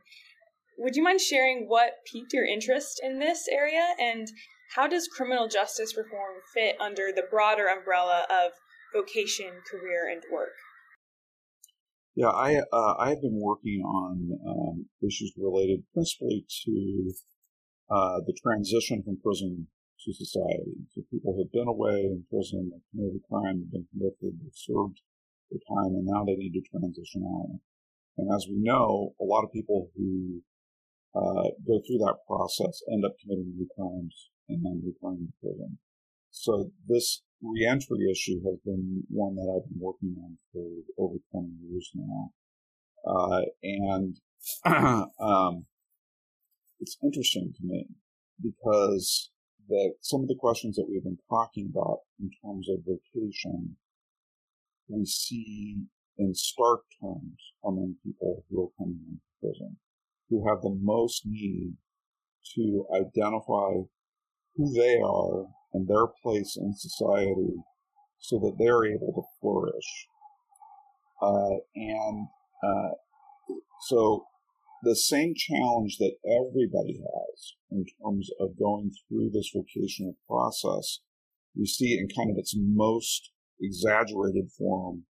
Would 0.77 0.95
you 0.95 1.03
mind 1.03 1.21
sharing 1.21 1.67
what 1.67 2.03
piqued 2.11 2.33
your 2.33 2.45
interest 2.45 2.99
in 3.03 3.19
this 3.19 3.47
area 3.47 3.93
and 3.99 4.27
how 4.75 4.87
does 4.87 5.07
criminal 5.07 5.47
justice 5.47 5.95
reform 5.95 6.35
fit 6.53 6.75
under 6.81 7.11
the 7.15 7.23
broader 7.29 7.67
umbrella 7.67 8.25
of 8.29 8.51
vocation, 8.93 9.51
career, 9.69 10.09
and 10.11 10.23
work? 10.31 10.55
Yeah, 12.15 12.29
I 12.29 12.55
uh, 12.71 12.93
I 12.97 13.09
have 13.09 13.21
been 13.21 13.39
working 13.41 13.81
on 13.81 14.39
um, 14.47 14.85
issues 15.05 15.33
related 15.37 15.83
principally 15.93 16.45
to 16.65 17.13
uh, 17.89 18.19
the 18.25 18.33
transition 18.41 19.03
from 19.03 19.17
prison 19.21 19.67
to 20.03 20.13
society. 20.13 20.75
So 20.93 21.01
people 21.09 21.37
have 21.37 21.51
been 21.51 21.67
away 21.67 22.11
in 22.11 22.25
prison, 22.29 22.71
they've 22.71 22.89
committed 22.91 23.21
a 23.21 23.27
crime, 23.27 23.59
have 23.63 23.71
been 23.71 23.87
convicted, 23.91 24.39
they've 24.41 24.53
served 24.53 24.99
their 25.49 25.63
time, 25.69 25.95
and 25.95 26.05
now 26.05 26.25
they 26.25 26.35
need 26.35 26.53
to 26.53 26.63
transition 26.69 27.23
out. 27.23 27.59
And 28.17 28.33
as 28.33 28.47
we 28.49 28.57
know, 28.59 29.13
a 29.19 29.23
lot 29.23 29.43
of 29.43 29.51
people 29.51 29.89
who 29.95 30.41
uh, 31.15 31.49
go 31.65 31.79
through 31.83 31.99
that 32.03 32.17
process 32.27 32.81
end 32.91 33.05
up 33.05 33.15
committing 33.21 33.55
new 33.55 33.67
crimes 33.75 34.29
and 34.49 34.63
then 34.63 34.83
returning 34.83 35.27
to 35.27 35.33
prison. 35.41 35.77
So 36.31 36.71
this 36.87 37.23
reentry 37.41 38.09
issue 38.11 38.43
has 38.45 38.57
been 38.65 39.03
one 39.09 39.35
that 39.35 39.47
I've 39.47 39.69
been 39.69 39.79
working 39.79 40.15
on 40.21 40.37
for 40.51 40.65
over 40.97 41.15
20 41.31 41.47
years 41.63 41.91
now. 41.95 42.31
Uh, 43.07 43.41
and 43.63 44.17
um, 45.19 45.65
it's 46.79 46.97
interesting 47.03 47.53
to 47.57 47.65
me 47.65 47.87
because 48.41 49.31
that 49.69 49.93
some 50.01 50.21
of 50.21 50.27
the 50.27 50.35
questions 50.35 50.75
that 50.75 50.85
we've 50.89 51.03
been 51.03 51.17
talking 51.29 51.71
about 51.73 51.99
in 52.19 52.29
terms 52.43 52.67
of 52.69 52.79
vocation, 52.85 53.75
we 54.87 55.05
see 55.05 55.77
in 56.17 56.33
stark 56.33 56.81
terms 57.01 57.37
among 57.63 57.95
people 58.03 58.43
who 58.49 58.63
are 58.63 58.69
coming 58.77 58.99
into 59.07 59.21
prison, 59.41 59.77
who 60.29 60.47
have 60.47 60.61
the 60.61 60.77
most 60.81 61.23
need 61.25 61.73
to 62.55 62.85
identify 62.93 63.71
who 64.55 64.73
they 64.73 64.97
are 65.01 65.45
and 65.73 65.87
their 65.87 66.07
place 66.23 66.57
in 66.57 66.73
society 66.73 67.55
so 68.19 68.39
that 68.39 68.55
they're 68.57 68.85
able 68.85 69.13
to 69.13 69.23
flourish. 69.41 70.07
Uh, 71.21 71.57
and 71.75 72.27
uh, 72.63 72.91
so 73.87 74.25
the 74.83 74.95
same 74.95 75.33
challenge 75.35 75.97
that 75.97 76.15
everybody 76.25 76.99
has 76.99 77.53
in 77.71 77.85
terms 78.01 78.29
of 78.39 78.59
going 78.59 78.91
through 79.07 79.29
this 79.31 79.51
vocational 79.53 80.15
process, 80.27 80.99
we 81.55 81.65
see 81.65 81.97
in 81.97 82.07
kind 82.15 82.29
of 82.29 82.37
its 82.37 82.55
most 82.57 83.31
exaggerated 83.59 84.51
form 84.57 85.03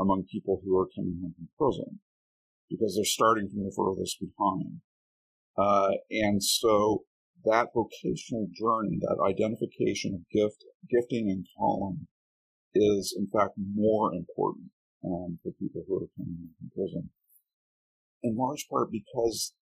among 0.00 0.24
people 0.30 0.60
who 0.64 0.76
are 0.78 0.88
coming 0.96 1.18
home 1.22 1.34
from 1.36 1.48
prison 1.58 2.00
because 2.70 2.96
they're 2.96 3.04
starting 3.04 3.48
from 3.48 3.62
the 3.62 3.72
furthest 3.76 4.18
behind. 4.20 4.80
Uh, 5.56 5.96
and 6.10 6.42
so 6.42 7.04
that 7.44 7.68
vocational 7.74 8.48
journey, 8.58 8.98
that 9.00 9.22
identification 9.24 10.14
of 10.14 10.28
gift, 10.32 10.64
gifting 10.90 11.30
and 11.30 11.46
calling 11.56 12.06
is 12.74 13.14
in 13.16 13.28
fact 13.28 13.52
more 13.74 14.12
important 14.12 14.66
um, 15.04 15.38
for 15.42 15.52
people 15.60 15.84
who 15.86 15.96
are 15.96 16.08
coming 16.16 16.36
home 16.40 16.50
from 16.58 16.70
prison 16.74 17.10
in 18.24 18.36
large 18.36 18.66
part 18.68 18.90
because 18.90 19.54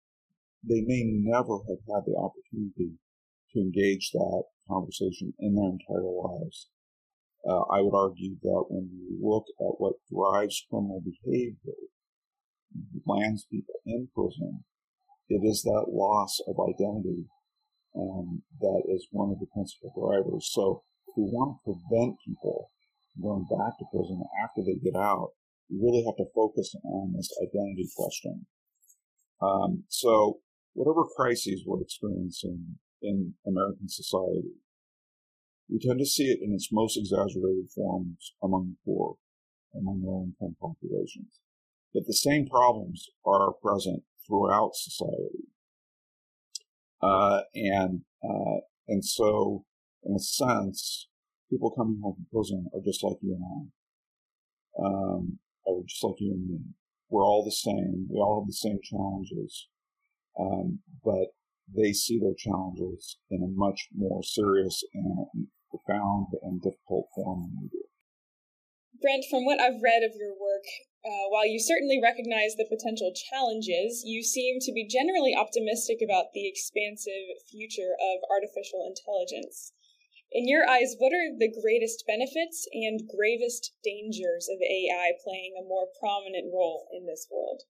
they 0.63 0.83
may 0.87 1.03
never 1.05 1.59
have 1.67 1.81
had 1.89 2.05
the 2.07 2.15
opportunity 2.15 3.01
to 3.53 3.61
engage 3.61 4.11
that 4.13 4.45
conversation 4.69 5.33
in 5.41 5.57
their 5.57 5.73
entire 5.73 6.05
lives. 6.05 6.69
Uh, 7.49 7.63
I 7.73 7.81
would 7.81 7.97
argue 7.97 8.37
that 8.43 8.65
when 8.69 8.91
you 8.93 9.19
look 9.21 9.47
at 9.59 9.81
what 9.81 9.95
drives 10.13 10.67
criminal 10.69 11.01
behavior, 11.01 11.81
lands 13.07 13.47
people 13.51 13.81
in 13.87 14.09
prison, 14.15 14.65
it 15.29 15.41
is 15.43 15.63
that 15.63 15.87
loss 15.89 16.39
of 16.47 16.57
identity 16.61 17.25
um, 17.97 18.43
that 18.61 18.83
is 18.89 19.09
one 19.11 19.31
of 19.31 19.41
the 19.41 19.47
principal 19.47 19.91
drivers. 19.97 20.51
So 20.53 20.83
if 21.09 21.15
we 21.17 21.25
want 21.25 21.59
to 21.65 21.73
prevent 21.73 22.17
people 22.27 22.71
going 23.21 23.47
back 23.51 23.79
to 23.79 23.85
prison 23.91 24.23
after 24.45 24.63
they 24.63 24.79
get 24.79 24.97
out, 24.97 25.31
we 25.71 25.79
really 25.81 26.05
have 26.05 26.17
to 26.17 26.31
focus 26.35 26.75
on 26.85 27.13
this 27.17 27.31
identity 27.43 27.89
question. 27.97 28.47
Um, 29.41 29.85
so 29.89 30.41
whatever 30.75 31.05
crises 31.17 31.63
we're 31.67 31.83
experiencing 31.83 32.77
in 33.03 33.35
American 33.47 33.89
society, 33.89 34.55
we 35.69 35.79
tend 35.79 35.99
to 36.01 36.07
see 36.07 36.25
it 36.25 36.41
in 36.43 36.53
its 36.53 36.69
most 36.73 36.99
exaggerated 36.99 37.71
forms 37.75 38.35
among 38.43 38.71
the 38.71 38.77
poor, 38.85 39.17
among 39.75 40.03
low 40.05 40.27
income 40.27 40.57
populations. 40.61 41.39
But 41.95 42.07
the 42.07 42.15
same 42.15 42.49
problems 42.49 43.09
are 43.25 43.53
present 43.53 44.03
throughout 44.27 44.75
society. 44.75 45.47
Uh, 47.03 47.43
and, 47.55 48.03
uh, 48.23 48.61
and 48.89 49.05
so 49.05 49.65
in 50.03 50.15
a 50.15 50.19
sense, 50.19 51.09
people 51.51 51.71
coming 51.71 52.01
home 52.03 52.15
from 52.15 52.27
prison 52.33 52.67
are 52.75 52.81
just 52.85 53.03
like 53.03 53.17
you 53.23 53.35
and 53.35 53.45
I. 53.45 54.85
Um, 54.85 55.39
are 55.79 55.87
just 55.87 56.03
like 56.03 56.19
you 56.19 56.33
and 56.33 56.49
me. 56.49 56.59
We're 57.09 57.25
all 57.25 57.45
the 57.45 57.53
same. 57.53 58.07
We 58.11 58.19
all 58.19 58.43
have 58.43 58.49
the 58.49 58.53
same 58.53 58.79
challenges. 58.83 59.69
Um, 60.39 60.81
but 61.05 61.35
they 61.75 61.93
see 61.93 62.19
their 62.19 62.35
challenges 62.37 63.19
in 63.31 63.43
a 63.43 63.49
much 63.49 63.89
more 63.95 64.23
serious 64.23 64.83
and 64.95 65.49
profound 65.71 66.27
and 66.43 66.63
difficult 66.63 67.07
form 67.15 67.43
than 67.43 67.59
we 67.63 67.69
do. 67.69 67.85
Brent, 69.01 69.25
from 69.31 69.47
what 69.47 69.61
I've 69.61 69.81
read 69.83 70.03
of 70.03 70.13
your 70.19 70.37
work, 70.37 70.67
uh, 71.01 71.33
while 71.33 71.47
you 71.49 71.59
certainly 71.59 71.99
recognize 72.03 72.57
the 72.57 72.69
potential 72.69 73.13
challenges, 73.17 74.05
you 74.05 74.23
seem 74.23 74.61
to 74.61 74.73
be 74.73 74.85
generally 74.85 75.35
optimistic 75.35 76.05
about 76.05 76.35
the 76.35 76.47
expansive 76.47 77.41
future 77.49 77.97
of 77.97 78.21
artificial 78.29 78.85
intelligence. 78.85 79.73
In 80.33 80.47
your 80.47 80.69
eyes, 80.69 80.95
what 80.99 81.13
are 81.13 81.37
the 81.37 81.53
greatest 81.61 82.05
benefits 82.07 82.67
and 82.73 83.03
gravest 83.09 83.73
dangers 83.83 84.49
of 84.49 84.63
AI 84.63 85.13
playing 85.25 85.55
a 85.59 85.67
more 85.67 85.89
prominent 85.99 86.53
role 86.53 86.87
in 86.93 87.07
this 87.07 87.27
world? 87.31 87.63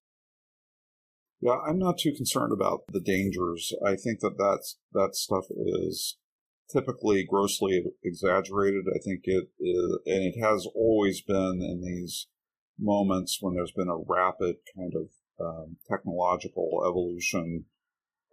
Yeah, 1.41 1.57
I'm 1.67 1.79
not 1.79 1.99
too 1.99 2.13
concerned 2.13 2.53
about 2.53 2.85
the 2.93 3.01
dangers. 3.01 3.73
I 3.85 3.97
think 3.97 4.21
that 4.21 4.37
that's, 4.37 4.77
that 4.93 5.17
stuff 5.17 5.45
is 5.51 6.19
typically 6.71 7.25
grossly 7.25 7.83
exaggerated. 8.05 8.85
I 8.95 8.99
think 8.99 9.23
it 9.25 9.49
is, 9.59 9.99
and 10.05 10.23
it 10.23 10.39
has 10.43 10.67
always 10.75 11.23
been 11.23 11.63
in 11.63 11.81
these 11.83 12.27
moments 12.79 13.39
when 13.41 13.55
there's 13.55 13.73
been 13.73 13.89
a 13.89 13.97
rapid 13.97 14.57
kind 14.77 14.93
of 14.95 15.09
um, 15.41 15.77
technological 15.91 16.83
evolution. 16.87 17.65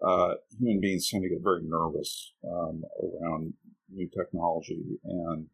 Uh, 0.06 0.36
human 0.60 0.82
beings 0.82 1.10
tend 1.10 1.24
to 1.24 1.30
get 1.30 1.40
very 1.42 1.62
nervous 1.64 2.34
um, 2.44 2.84
around 3.02 3.54
new 3.90 4.08
technology 4.08 5.00
and 5.04 5.48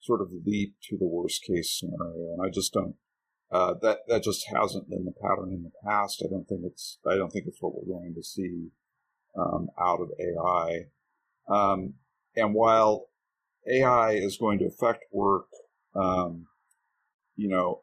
sort 0.00 0.20
of 0.20 0.28
leap 0.46 0.76
to 0.88 0.96
the 0.96 1.06
worst 1.06 1.42
case 1.42 1.78
scenario. 1.78 2.34
And 2.34 2.42
I 2.44 2.50
just 2.50 2.72
don't. 2.72 2.94
Uh, 3.50 3.74
that 3.80 4.00
that 4.08 4.22
just 4.22 4.46
hasn't 4.54 4.90
been 4.90 5.06
the 5.06 5.12
pattern 5.22 5.52
in 5.52 5.62
the 5.62 5.70
past. 5.82 6.22
I 6.22 6.28
don't 6.30 6.46
think 6.46 6.60
it's. 6.64 6.98
I 7.06 7.16
don't 7.16 7.30
think 7.30 7.46
it's 7.46 7.60
what 7.60 7.72
we're 7.74 7.98
going 7.98 8.14
to 8.14 8.22
see 8.22 8.68
um, 9.38 9.68
out 9.80 10.00
of 10.00 10.10
AI. 10.20 10.84
Um, 11.48 11.94
and 12.36 12.54
while 12.54 13.06
AI 13.66 14.12
is 14.12 14.36
going 14.38 14.58
to 14.58 14.66
affect 14.66 15.04
work, 15.12 15.46
um, 15.94 16.46
you 17.36 17.48
know, 17.48 17.82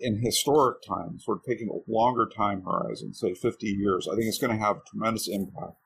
in 0.00 0.20
historic 0.22 0.78
times, 0.82 1.24
sort 1.24 1.38
of 1.38 1.44
taking 1.44 1.68
a 1.68 1.90
longer 1.90 2.28
time 2.36 2.62
horizon, 2.62 3.14
say 3.14 3.34
50 3.34 3.66
years, 3.66 4.08
I 4.10 4.16
think 4.16 4.26
it's 4.26 4.38
going 4.38 4.56
to 4.56 4.64
have 4.64 4.84
tremendous 4.84 5.28
impact 5.28 5.76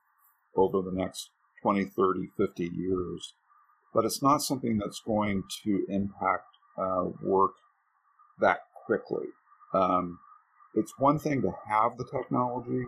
over 0.56 0.78
the 0.78 0.96
next 0.96 1.30
20, 1.64 1.86
30, 1.86 2.28
50 2.36 2.70
years. 2.76 3.34
But 3.94 4.04
it's 4.04 4.22
not 4.22 4.42
something 4.42 4.76
that's 4.76 5.00
going 5.06 5.44
to 5.64 5.86
impact 5.88 6.44
uh, 6.78 7.04
work 7.22 7.52
that 8.40 8.58
quickly. 8.86 9.26
Um, 9.72 10.18
it's 10.74 10.92
one 10.98 11.18
thing 11.18 11.40
to 11.42 11.52
have 11.68 11.96
the 11.96 12.04
technology. 12.04 12.84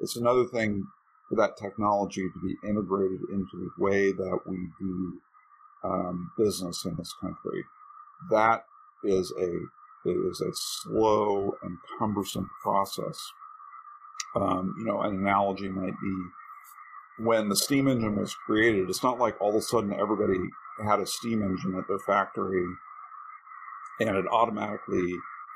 It's 0.00 0.16
another 0.16 0.44
thing 0.44 0.84
for 1.28 1.36
that 1.36 1.56
technology 1.56 2.22
to 2.22 2.40
be 2.46 2.68
integrated 2.68 3.20
into 3.32 3.50
the 3.54 3.70
way 3.82 4.12
that 4.12 4.38
we 4.46 4.68
do 4.78 5.20
um, 5.82 6.30
business 6.38 6.84
in 6.84 6.94
this 6.96 7.12
country. 7.20 7.64
That 8.30 8.64
is 9.04 9.32
a 9.40 9.50
it 10.04 10.16
is 10.30 10.40
a 10.40 10.50
slow 10.52 11.54
and 11.62 11.78
cumbersome 11.98 12.50
process. 12.62 13.18
Um, 14.34 14.74
you 14.78 14.84
know, 14.84 15.00
an 15.02 15.14
analogy 15.16 15.68
might 15.68 15.94
be 16.00 16.16
when 17.18 17.48
the 17.48 17.56
steam 17.56 17.88
engine 17.88 18.16
was 18.16 18.34
created. 18.46 18.88
It's 18.88 19.02
not 19.02 19.18
like 19.18 19.40
all 19.40 19.50
of 19.50 19.56
a 19.56 19.62
sudden 19.62 19.92
everybody 19.92 20.38
had 20.84 21.00
a 21.00 21.06
steam 21.06 21.42
engine 21.42 21.76
at 21.78 21.86
their 21.88 21.98
factory 21.98 22.64
and 24.00 24.16
it 24.16 24.24
automatically 24.30 25.12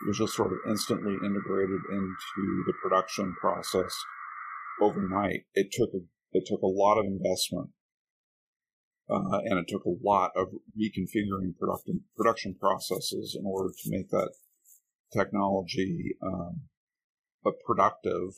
was 0.06 0.18
just 0.18 0.34
sort 0.34 0.52
of 0.52 0.58
instantly 0.68 1.14
integrated 1.24 1.80
into 1.90 2.64
the 2.66 2.74
production 2.82 3.34
process 3.40 3.94
overnight. 4.80 5.44
It 5.54 5.68
took 5.72 5.90
a, 5.94 6.00
it 6.32 6.44
took 6.46 6.60
a 6.62 6.66
lot 6.66 6.98
of 6.98 7.06
investment, 7.06 7.70
uh, 9.08 9.38
and 9.44 9.58
it 9.58 9.66
took 9.68 9.84
a 9.84 9.96
lot 10.04 10.32
of 10.36 10.48
reconfiguring 10.78 11.56
production 11.58 12.02
production 12.16 12.54
processes 12.60 13.36
in 13.38 13.46
order 13.46 13.70
to 13.70 13.90
make 13.90 14.10
that 14.10 14.32
technology 15.16 16.16
um, 16.22 16.62
productive 17.64 18.34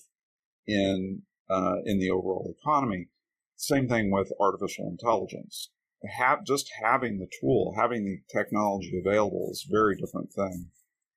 in 0.66 1.22
uh, 1.50 1.76
in 1.84 1.98
the 1.98 2.10
overall 2.10 2.54
economy. 2.60 3.08
Same 3.56 3.88
thing 3.88 4.10
with 4.10 4.32
artificial 4.40 4.88
intelligence. 4.88 5.70
Have, 6.18 6.44
just 6.44 6.70
having 6.82 7.18
the 7.18 7.28
tool, 7.40 7.74
having 7.76 8.04
the 8.04 8.20
technology 8.32 9.02
available 9.04 9.48
is 9.50 9.66
a 9.68 9.72
very 9.72 9.96
different 9.96 10.32
thing 10.32 10.70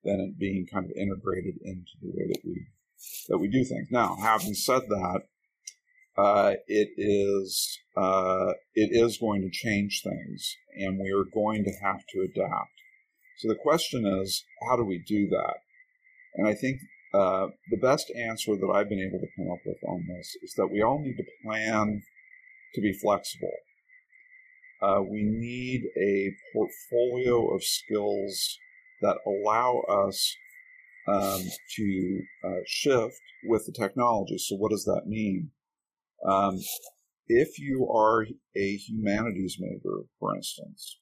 than 0.03 0.19
it 0.19 0.39
being 0.39 0.65
kind 0.71 0.85
of 0.85 0.91
integrated 0.97 1.55
into 1.63 1.91
the 2.01 2.09
way 2.09 2.27
that 2.27 2.41
we 2.43 2.65
that 3.29 3.37
we 3.39 3.47
do 3.47 3.63
things. 3.63 3.87
Now, 3.89 4.15
having 4.21 4.53
said 4.53 4.83
that, 4.89 5.21
uh, 6.17 6.53
it 6.67 6.89
is 6.97 7.79
uh, 7.95 8.53
it 8.73 8.89
is 8.91 9.17
going 9.17 9.41
to 9.41 9.49
change 9.49 10.01
things, 10.03 10.55
and 10.75 10.99
we 10.99 11.11
are 11.11 11.25
going 11.31 11.63
to 11.63 11.71
have 11.83 12.01
to 12.13 12.21
adapt. 12.21 12.71
So 13.37 13.47
the 13.47 13.55
question 13.55 14.05
is, 14.05 14.43
how 14.67 14.75
do 14.75 14.83
we 14.83 14.99
do 14.99 15.27
that? 15.29 15.57
And 16.35 16.47
I 16.47 16.53
think 16.53 16.79
uh, 17.13 17.47
the 17.69 17.77
best 17.77 18.11
answer 18.15 18.55
that 18.55 18.71
I've 18.73 18.89
been 18.89 19.01
able 19.01 19.19
to 19.19 19.27
come 19.35 19.51
up 19.51 19.59
with 19.65 19.77
on 19.87 20.05
this 20.07 20.35
is 20.41 20.53
that 20.55 20.67
we 20.67 20.81
all 20.81 20.99
need 20.99 21.17
to 21.17 21.25
plan 21.43 22.01
to 22.75 22.81
be 22.81 22.93
flexible. 22.93 23.51
Uh, 24.81 25.01
we 25.01 25.23
need 25.23 25.83
a 25.97 26.31
portfolio 26.53 27.53
of 27.53 27.63
skills 27.63 28.57
that 29.01 29.17
allow 29.27 29.81
us 30.07 30.35
um, 31.07 31.41
to 31.75 32.21
uh, 32.45 32.61
shift 32.65 33.21
with 33.43 33.65
the 33.65 33.73
technology. 33.73 34.37
So, 34.37 34.55
what 34.55 34.71
does 34.71 34.85
that 34.85 35.03
mean? 35.05 35.51
Um, 36.25 36.59
if 37.27 37.59
you 37.59 37.89
are 37.93 38.25
a 38.55 38.75
humanities 38.77 39.57
major, 39.59 40.05
for 40.19 40.35
instance, 40.35 40.99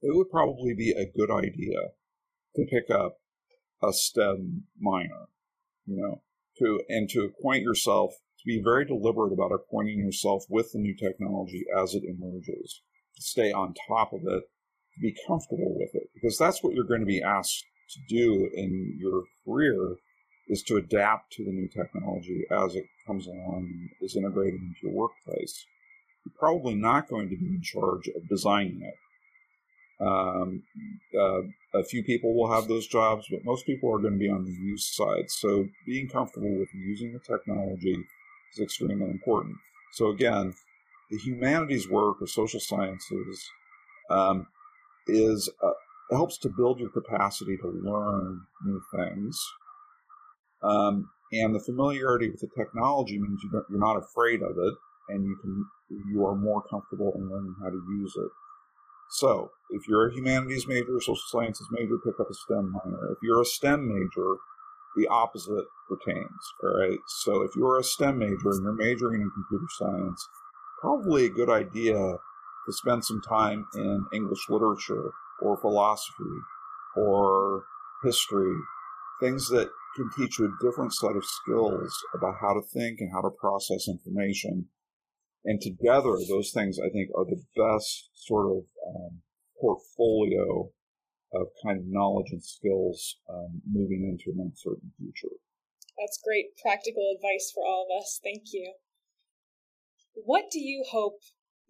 it 0.00 0.16
would 0.16 0.30
probably 0.30 0.74
be 0.74 0.90
a 0.90 1.10
good 1.16 1.30
idea 1.30 1.78
to 2.56 2.64
pick 2.64 2.94
up 2.94 3.16
a 3.82 3.92
STEM 3.92 4.64
minor, 4.80 5.28
you 5.86 5.96
know, 5.96 6.22
to 6.58 6.80
and 6.88 7.08
to 7.10 7.22
acquaint 7.22 7.62
yourself, 7.62 8.12
to 8.38 8.44
be 8.46 8.62
very 8.62 8.84
deliberate 8.84 9.32
about 9.32 9.52
acquainting 9.52 9.98
yourself 9.98 10.44
with 10.48 10.72
the 10.72 10.78
new 10.78 10.94
technology 10.94 11.64
as 11.76 11.94
it 11.94 12.02
emerges, 12.04 12.82
to 13.16 13.22
stay 13.22 13.52
on 13.52 13.74
top 13.88 14.12
of 14.12 14.20
it, 14.22 14.42
to 14.94 15.00
be 15.00 15.16
comfortable 15.26 15.74
with 15.78 15.94
it, 15.94 16.08
because 16.14 16.36
that's 16.38 16.62
what 16.62 16.74
you're 16.74 16.84
going 16.84 17.00
to 17.00 17.06
be 17.06 17.22
asked 17.22 17.64
to 17.90 18.00
do 18.08 18.50
in 18.54 18.96
your 18.98 19.24
career 19.44 19.96
is 20.48 20.62
to 20.62 20.76
adapt 20.76 21.32
to 21.32 21.44
the 21.44 21.52
new 21.52 21.68
technology 21.68 22.44
as 22.50 22.74
it 22.74 22.84
comes 23.06 23.26
along 23.26 23.68
and 23.70 23.90
is 24.00 24.16
integrated 24.16 24.60
into 24.60 24.76
your 24.82 24.92
workplace. 24.92 25.64
You're 26.24 26.34
probably 26.38 26.74
not 26.74 27.08
going 27.08 27.28
to 27.30 27.36
be 27.36 27.46
in 27.46 27.62
charge 27.62 28.08
of 28.08 28.28
designing 28.28 28.82
it. 28.82 28.94
Um, 30.04 30.62
uh, 31.18 31.42
a 31.74 31.84
few 31.84 32.02
people 32.02 32.34
will 32.34 32.50
have 32.50 32.66
those 32.66 32.86
jobs, 32.86 33.26
but 33.30 33.44
most 33.44 33.66
people 33.66 33.94
are 33.94 34.00
going 34.00 34.14
to 34.14 34.18
be 34.18 34.28
on 34.28 34.44
the 34.44 34.50
use 34.50 34.94
side. 34.94 35.30
So 35.30 35.68
being 35.86 36.08
comfortable 36.08 36.58
with 36.58 36.68
using 36.74 37.12
the 37.12 37.20
technology 37.20 37.96
is 38.52 38.60
extremely 38.60 39.10
important. 39.10 39.56
So 39.92 40.08
again, 40.08 40.54
the 41.10 41.18
humanities 41.18 41.88
work 41.88 42.20
or 42.20 42.26
social 42.26 42.60
sciences 42.60 43.50
um, 44.10 44.46
is 45.06 45.48
uh, 45.62 45.72
helps 46.10 46.38
to 46.38 46.48
build 46.48 46.80
your 46.80 46.90
capacity 46.90 47.56
to 47.58 47.68
learn 47.68 48.40
new 48.64 48.80
things. 48.96 49.38
Um, 50.62 51.10
and 51.32 51.54
the 51.54 51.60
familiarity 51.60 52.30
with 52.30 52.40
the 52.40 52.48
technology 52.56 53.18
means 53.18 53.40
you 53.42 53.56
are 53.58 53.66
not 53.70 53.96
afraid 53.96 54.42
of 54.42 54.50
it, 54.50 54.74
and 55.08 55.24
you 55.24 55.36
can 55.40 55.64
you 56.10 56.26
are 56.26 56.34
more 56.34 56.62
comfortable 56.62 57.12
in 57.16 57.28
learning 57.30 57.54
how 57.62 57.70
to 57.70 57.82
use 57.98 58.14
it. 58.16 58.30
So, 59.12 59.50
if 59.68 59.82
you're 59.86 60.08
a 60.08 60.14
humanities 60.14 60.66
major, 60.66 60.98
social 60.98 61.16
sciences 61.28 61.68
major, 61.70 61.98
pick 61.98 62.18
up 62.18 62.30
a 62.30 62.34
STEM 62.34 62.72
minor. 62.72 63.12
If 63.12 63.18
you're 63.22 63.42
a 63.42 63.44
STEM 63.44 63.86
major, 63.86 64.36
the 64.96 65.06
opposite 65.08 65.66
pertains. 65.86 66.42
All 66.62 66.78
right. 66.80 66.98
So, 67.22 67.42
if 67.42 67.50
you're 67.54 67.78
a 67.78 67.84
STEM 67.84 68.18
major 68.18 68.50
and 68.50 68.62
you're 68.62 68.72
majoring 68.72 69.20
in 69.20 69.30
computer 69.30 69.66
science, 69.78 70.26
probably 70.80 71.26
a 71.26 71.30
good 71.30 71.50
idea 71.50 71.94
to 71.94 72.72
spend 72.72 73.04
some 73.04 73.20
time 73.28 73.66
in 73.74 74.06
English 74.14 74.48
literature 74.48 75.10
or 75.42 75.58
philosophy 75.58 76.38
or 76.96 77.64
history, 78.02 78.56
things 79.20 79.48
that 79.50 79.68
can 79.94 80.08
teach 80.16 80.38
you 80.38 80.46
a 80.46 80.64
different 80.64 80.94
set 80.94 81.16
of 81.16 81.24
skills 81.24 81.92
about 82.14 82.36
how 82.40 82.54
to 82.54 82.62
think 82.72 82.98
and 83.00 83.10
how 83.12 83.20
to 83.20 83.30
process 83.38 83.88
information. 83.88 84.68
And 85.44 85.60
together, 85.60 86.16
those 86.28 86.52
things 86.52 86.78
I 86.78 86.88
think 86.90 87.10
are 87.16 87.24
the 87.24 87.42
best 87.56 88.10
sort 88.14 88.46
of 88.46 88.62
um, 88.86 89.22
portfolio 89.60 90.70
of 91.32 91.48
kind 91.64 91.78
of 91.78 91.84
knowledge 91.86 92.30
and 92.30 92.44
skills 92.44 93.16
um, 93.28 93.62
moving 93.66 94.06
into 94.06 94.30
an 94.30 94.40
uncertain 94.40 94.92
future. 94.98 95.34
That's 95.98 96.20
great 96.22 96.56
practical 96.60 97.12
advice 97.14 97.50
for 97.54 97.64
all 97.64 97.86
of 97.88 98.02
us. 98.02 98.20
Thank 98.22 98.52
you. 98.52 98.74
What 100.14 100.44
do 100.50 100.60
you 100.60 100.84
hope 100.90 101.20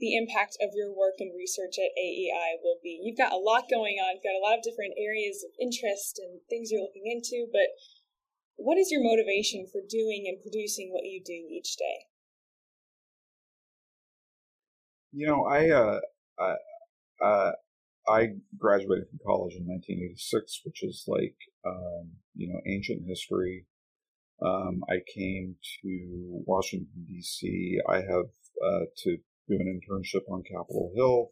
the 0.03 0.19
impact 0.19 0.59
of 0.59 0.75
your 0.75 0.91
work 0.91 1.23
and 1.23 1.31
research 1.31 1.79
at 1.79 1.95
AEI 1.95 2.59
will 2.59 2.83
be. 2.83 2.99
You've 2.99 3.17
got 3.17 3.31
a 3.31 3.39
lot 3.39 3.71
going 3.71 4.03
on, 4.03 4.19
you've 4.19 4.27
got 4.27 4.35
a 4.35 4.43
lot 4.43 4.59
of 4.59 4.67
different 4.67 4.99
areas 4.99 5.47
of 5.47 5.55
interest 5.63 6.19
and 6.19 6.43
things 6.51 6.75
you're 6.75 6.83
looking 6.83 7.07
into, 7.07 7.47
but 7.55 7.71
what 8.59 8.79
is 8.79 8.91
your 8.91 8.99
motivation 8.99 9.71
for 9.71 9.79
doing 9.79 10.27
and 10.27 10.43
producing 10.43 10.91
what 10.91 11.07
you 11.07 11.23
do 11.23 11.47
each 11.47 11.79
day? 11.79 12.11
You 15.13 15.27
know, 15.27 15.45
I 15.45 15.71
uh, 15.71 16.01
I, 16.39 16.55
uh, 17.25 17.53
I 18.09 18.29
graduated 18.59 19.09
from 19.11 19.21
college 19.25 19.55
in 19.55 19.67
1986, 19.67 20.63
which 20.65 20.83
is 20.83 21.05
like 21.07 21.37
um, 21.67 22.13
you 22.35 22.49
know 22.49 22.61
ancient 22.67 23.03
history. 23.07 23.67
Um, 24.45 24.83
I 24.89 25.01
came 25.15 25.57
to 25.83 26.43
Washington 26.47 27.05
D.C. 27.07 27.79
I 27.89 27.97
have 27.97 28.27
uh, 28.65 28.85
to 29.05 29.17
do 29.49 29.57
an 29.61 29.81
internship 29.81 30.23
on 30.31 30.43
Capitol 30.43 30.91
Hill. 30.97 31.29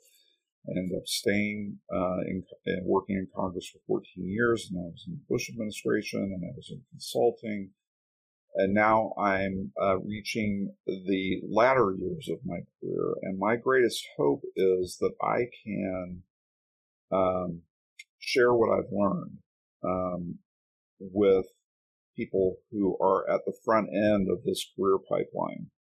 I 0.68 0.78
ended 0.78 0.98
up 0.98 1.06
staying 1.06 1.78
uh, 1.90 2.20
in, 2.28 2.44
and 2.66 2.86
working 2.86 3.16
in 3.16 3.28
Congress 3.34 3.70
for 3.72 3.80
14 3.86 4.28
years, 4.28 4.68
and 4.70 4.78
I 4.78 4.90
was 4.92 5.04
in 5.08 5.14
the 5.14 5.20
Bush 5.28 5.48
administration, 5.48 6.20
and 6.20 6.44
I 6.44 6.52
was 6.54 6.68
in 6.70 6.82
consulting. 6.90 7.70
And 8.54 8.74
now 8.74 9.12
I'm 9.18 9.72
uh, 9.80 9.98
reaching 10.00 10.74
the 10.86 11.40
latter 11.48 11.94
years 11.96 12.28
of 12.28 12.38
my 12.44 12.58
career, 12.80 13.14
and 13.22 13.38
my 13.38 13.56
greatest 13.56 14.04
hope 14.16 14.42
is 14.56 14.98
that 15.00 15.12
I 15.22 15.46
can 15.64 16.22
um, 17.12 17.62
share 18.18 18.52
what 18.52 18.70
I've 18.70 18.92
learned 18.92 19.38
um, 19.84 20.38
with 20.98 21.46
people 22.16 22.56
who 22.70 22.98
are 23.00 23.28
at 23.30 23.40
the 23.46 23.54
front 23.64 23.88
end 23.94 24.28
of 24.30 24.42
this 24.44 24.66
career 24.76 24.98
pipeline 24.98 25.70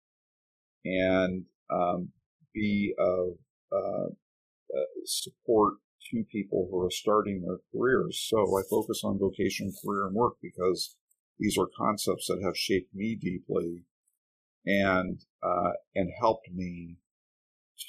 and 0.84 1.44
um, 1.72 2.08
be 2.54 2.94
of 2.98 3.34
uh, 3.72 4.06
uh, 4.06 4.84
support 5.04 5.74
to 6.10 6.24
people 6.32 6.68
who 6.70 6.80
are 6.80 6.90
starting 6.90 7.42
their 7.42 7.58
careers. 7.72 8.26
So 8.28 8.38
I 8.38 8.62
focus 8.70 9.02
on 9.04 9.18
vocation, 9.18 9.72
career, 9.84 10.06
and 10.06 10.14
work 10.14 10.34
because 10.40 10.96
these 11.40 11.56
are 11.58 11.68
concepts 11.76 12.26
that 12.26 12.42
have 12.44 12.56
shaped 12.56 12.94
me 12.94 13.16
deeply 13.20 13.84
and 14.66 15.24
uh, 15.42 15.72
and 15.94 16.10
helped 16.20 16.48
me 16.54 16.98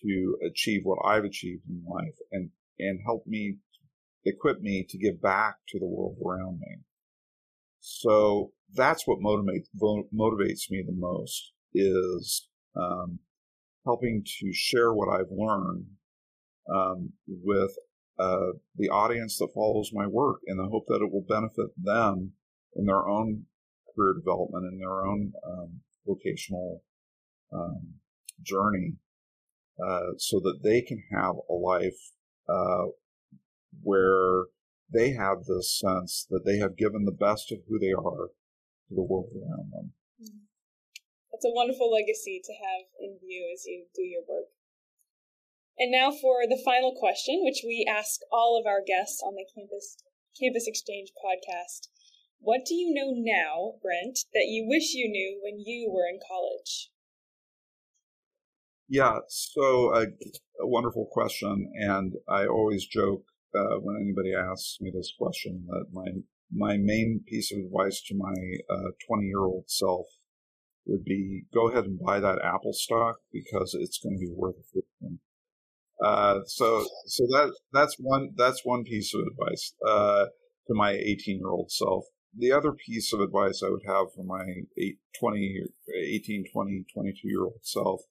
to 0.02 0.38
achieve 0.50 0.82
what 0.84 1.06
I've 1.06 1.26
achieved 1.26 1.64
in 1.70 1.84
life 1.88 2.16
and 2.32 2.50
and 2.80 3.02
help 3.06 3.28
me 3.28 3.58
equip 4.26 4.62
me 4.62 4.86
to 4.90 4.98
give 4.98 5.22
back 5.22 5.56
to 5.68 5.80
the 5.80 5.86
world 5.86 6.16
around 6.26 6.60
me. 6.60 6.78
So 7.82 8.54
that's 8.74 9.06
what 9.06 9.20
motivates 9.20 9.68
motivates 10.14 10.72
me 10.72 10.84
the 10.86 10.96
most 10.96 11.52
is 11.74 12.48
um, 12.76 13.20
helping 13.86 14.24
to 14.40 14.54
share 14.54 14.94
what 14.94 15.10
I've 15.10 15.32
learned 15.32 15.88
um, 16.74 17.12
with 17.28 17.72
uh, 18.18 18.54
the 18.78 18.90
audience 18.90 19.38
that 19.40 19.54
follows 19.54 19.92
my 19.94 20.08
work 20.08 20.40
in 20.48 20.58
the 20.58 20.70
hope 20.70 20.86
that 20.88 21.02
it 21.02 21.12
will 21.12 21.26
benefit 21.28 21.72
them 21.78 22.34
in 22.76 22.86
their 22.86 23.08
own 23.08 23.46
career 23.94 24.14
development 24.18 24.66
and 24.66 24.80
their 24.80 25.06
own 25.06 25.34
um, 25.46 25.82
vocational 26.06 26.84
um, 27.54 27.96
journey 28.42 28.94
uh, 29.84 30.14
so 30.18 30.40
that 30.40 30.60
they 30.64 30.82
can 30.82 31.04
have 31.12 31.36
a 31.50 31.54
life 31.54 32.12
uh, 32.50 32.86
where 33.84 34.46
they 34.92 35.14
have 35.14 35.46
this 35.46 35.80
sense 35.80 36.28
that 36.30 36.44
they 36.46 36.58
have 36.58 36.78
given 36.78 37.06
the 37.06 37.12
best 37.12 37.52
of 37.52 37.60
who 37.68 37.80
they 37.80 37.94
are 37.94 38.30
to 38.88 38.96
the 38.96 39.02
world 39.02 39.30
around 39.36 39.72
them. 39.72 39.94
That's 41.32 41.46
a 41.46 41.56
wonderful 41.56 41.90
legacy 41.90 42.42
to 42.44 42.54
have 42.54 42.86
in 43.00 43.18
view 43.20 43.50
as 43.54 43.66
you 43.66 43.86
do 43.96 44.04
your 44.04 44.22
work. 44.28 44.52
And 45.80 45.92
now 45.92 46.12
for 46.12 46.46
the 46.46 46.62
final 46.64 46.94
question, 46.94 47.42
which 47.42 47.64
we 47.66 47.88
ask 47.90 48.20
all 48.32 48.60
of 48.60 48.68
our 48.68 48.84
guests 48.86 49.24
on 49.26 49.36
the 49.36 49.48
campus 49.56 49.98
campus 50.38 50.68
exchange 50.68 51.10
podcast. 51.18 51.88
What 52.44 52.66
do 52.66 52.74
you 52.74 52.92
know 52.92 53.14
now, 53.16 53.76
Brent, 53.84 54.26
that 54.34 54.48
you 54.48 54.66
wish 54.68 54.96
you 54.96 55.08
knew 55.08 55.40
when 55.44 55.60
you 55.60 55.92
were 55.92 56.08
in 56.08 56.20
college? 56.28 56.90
Yeah, 58.90 59.20
so 59.30 59.94
uh, 59.94 60.08
a 60.60 60.68
wonderful 60.68 61.08
question, 61.12 61.72
and 61.76 62.14
I 62.28 62.48
always 62.48 62.88
joke 62.88 63.24
uh, 63.56 63.78
when 63.82 63.96
anybody 64.02 64.34
asks 64.34 64.78
me 64.82 64.92
this 64.92 65.14
question 65.18 65.68
that 65.68 65.86
my 65.94 66.08
my 66.52 66.78
main 66.78 67.24
piece 67.28 67.52
of 67.52 67.60
advice 67.60 68.02
to 68.08 68.16
my 68.16 68.34
20 68.34 68.60
uh, 68.70 69.20
year 69.22 69.46
old 69.46 69.66
self 69.68 70.08
would 70.88 71.06
be 71.06 71.44
go 71.54 71.70
ahead 71.70 71.86
and 71.86 72.00
buy 72.00 72.20
that 72.20 72.42
Apple 72.44 72.74
stock 72.74 73.18
because 73.32 73.76
it's 73.80 74.00
going 74.00 74.16
to 74.16 74.20
be 74.20 74.34
worth 74.36 74.56
a 74.56 74.64
fortune. 74.74 75.20
Uh, 76.04 76.40
so 76.48 76.84
so 77.06 77.24
that 77.28 77.54
that's 77.72 77.96
one 78.00 78.32
that's 78.36 78.66
one 78.66 78.84
piece 78.84 79.14
of 79.14 79.22
advice 79.32 79.76
uh, 79.88 80.26
to 80.68 80.74
my 80.74 80.92
18 80.92 81.38
year 81.38 81.52
old 81.52 81.72
self. 81.72 82.06
The 82.38 82.52
other 82.52 82.72
piece 82.72 83.13
of 83.13 83.20
advice 83.20 83.62
I 83.63 83.70
would 83.70 83.84
have 83.86 84.13
for 84.15 84.24
my 84.24 84.44
eight, 84.78 85.00
20, 85.20 85.63
18, 85.96 86.46
20, 86.52 86.86
22 86.94 87.28
year 87.28 87.44
old 87.44 87.60
self 87.62 88.02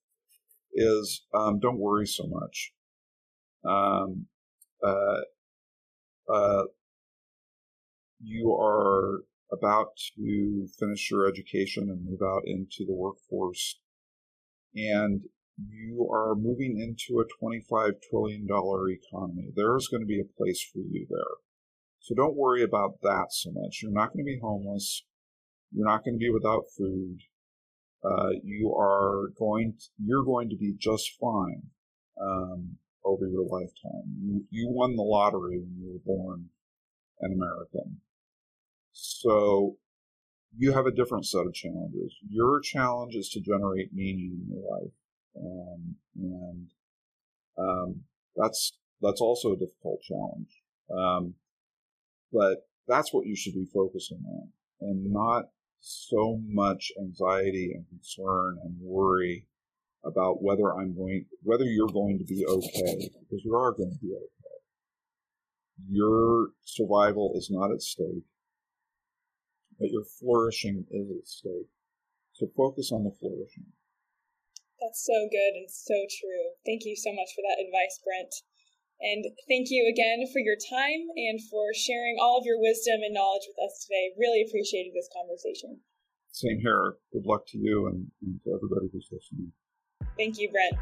is 0.72 1.24
um, 1.35 1.59
don't 1.59 1.78
worry 1.78 2.06
so 2.06 2.26
much. 2.26 2.72
Um, 3.64 4.26
uh, 4.83 5.20
uh, 6.33 6.64
you 8.22 8.52
are 8.52 9.20
about 9.52 9.88
to 10.16 10.68
finish 10.78 11.11
your 11.11 11.26
education 11.26 11.88
and 11.88 12.04
move 12.04 12.20
out 12.22 12.42
into 12.44 12.85
the 12.87 12.94
workforce, 12.94 13.80
and 14.74 15.22
you 15.56 16.09
are 16.11 16.35
moving 16.35 16.78
into 16.78 17.20
a 17.20 17.44
$25 17.44 17.94
trillion 18.09 18.46
economy. 18.46 19.50
There 19.56 19.76
is 19.76 19.88
going 19.88 20.02
to 20.02 20.06
be 20.06 20.20
a 20.20 20.37
place 20.38 20.62
for 20.72 20.78
you 20.78 21.06
there. 21.09 21.49
So 22.00 22.14
don't 22.14 22.36
worry 22.36 22.62
about 22.62 23.00
that 23.02 23.26
so 23.30 23.50
much. 23.52 23.80
You're 23.82 23.92
not 23.92 24.12
going 24.12 24.24
to 24.24 24.30
be 24.32 24.40
homeless. 24.42 25.04
You're 25.72 25.86
not 25.86 26.04
going 26.04 26.14
to 26.14 26.18
be 26.18 26.30
without 26.30 26.64
food. 26.76 27.20
Uh, 28.02 28.30
you 28.42 28.74
are 28.74 29.28
going, 29.38 29.74
to, 29.78 29.86
you're 30.02 30.24
going 30.24 30.48
to 30.48 30.56
be 30.56 30.74
just 30.78 31.10
fine. 31.20 31.62
Um, 32.20 32.78
over 33.04 33.26
your 33.26 33.44
lifetime. 33.46 34.14
You, 34.20 34.44
you 34.50 34.68
won 34.68 34.96
the 34.96 35.02
lottery 35.02 35.58
when 35.58 35.76
you 35.78 35.92
were 35.92 36.14
born 36.14 36.46
an 37.20 37.32
American. 37.32 38.00
So 38.92 39.76
you 40.56 40.72
have 40.72 40.86
a 40.86 40.90
different 40.90 41.26
set 41.26 41.46
of 41.46 41.54
challenges. 41.54 42.14
Your 42.28 42.60
challenge 42.60 43.14
is 43.14 43.28
to 43.30 43.40
generate 43.40 43.92
meaning 43.92 44.38
in 44.42 44.54
your 44.54 44.78
life. 44.78 44.92
Um, 45.36 45.94
and 46.16 46.70
um, 47.58 48.00
that's 48.36 48.78
that's 49.00 49.20
also 49.20 49.52
a 49.52 49.56
difficult 49.56 50.00
challenge. 50.02 50.48
Um, 50.92 51.34
but 52.33 52.69
that's 52.87 53.12
what 53.12 53.27
you 53.27 53.37
should 53.37 53.55
be 53.55 53.69
focusing 53.73 54.23
on, 54.27 54.49
and 54.81 55.12
not 55.12 55.45
so 55.81 56.40
much 56.47 56.93
anxiety 57.01 57.73
and 57.75 57.87
concern 57.88 58.59
and 58.62 58.77
worry 58.81 59.47
about 60.05 60.43
whether 60.43 60.75
I'm 60.75 60.95
going, 60.97 61.27
whether 61.43 61.64
you're 61.64 61.88
going 61.88 62.19
to 62.19 62.25
be 62.25 62.45
okay, 62.47 63.11
because 63.21 63.45
you 63.45 63.55
are 63.55 63.73
going 63.73 63.93
to 63.93 63.99
be 63.99 64.14
okay. 64.14 64.59
Your 65.88 66.49
survival 66.64 67.33
is 67.35 67.49
not 67.51 67.73
at 67.73 67.81
stake, 67.83 68.25
but 69.79 69.90
your 69.90 70.05
flourishing 70.05 70.85
is 70.90 71.11
at 71.11 71.27
stake. 71.27 71.69
So 72.33 72.47
focus 72.57 72.93
on 72.93 73.05
the 73.05 73.12
flourishing. 73.21 73.73
That's 74.81 75.05
so 75.05 75.29
good 75.31 75.57
and 75.57 75.71
so 75.71 75.95
true. 76.09 76.57
Thank 76.64 76.85
you 76.85 76.97
so 76.97 77.12
much 77.12 77.29
for 77.37 77.45
that 77.45 77.61
advice, 77.61 78.01
Brent. 78.05 78.33
And 79.00 79.24
thank 79.48 79.68
you 79.70 79.88
again 79.90 80.26
for 80.30 80.40
your 80.40 80.56
time 80.56 81.08
and 81.16 81.40
for 81.50 81.72
sharing 81.74 82.16
all 82.20 82.38
of 82.38 82.44
your 82.44 82.60
wisdom 82.60 83.00
and 83.02 83.14
knowledge 83.14 83.48
with 83.48 83.56
us 83.64 83.86
today. 83.86 84.12
Really 84.18 84.44
appreciated 84.46 84.92
this 84.94 85.08
conversation. 85.08 85.80
Same 86.32 86.58
here. 86.60 86.96
Good 87.12 87.24
luck 87.24 87.46
to 87.48 87.58
you 87.58 87.86
and, 87.86 88.06
and 88.22 88.40
to 88.44 88.54
everybody 88.54 88.90
who's 88.92 89.08
listening. 89.10 89.52
Thank 90.18 90.38
you, 90.38 90.50
Brent. 90.50 90.76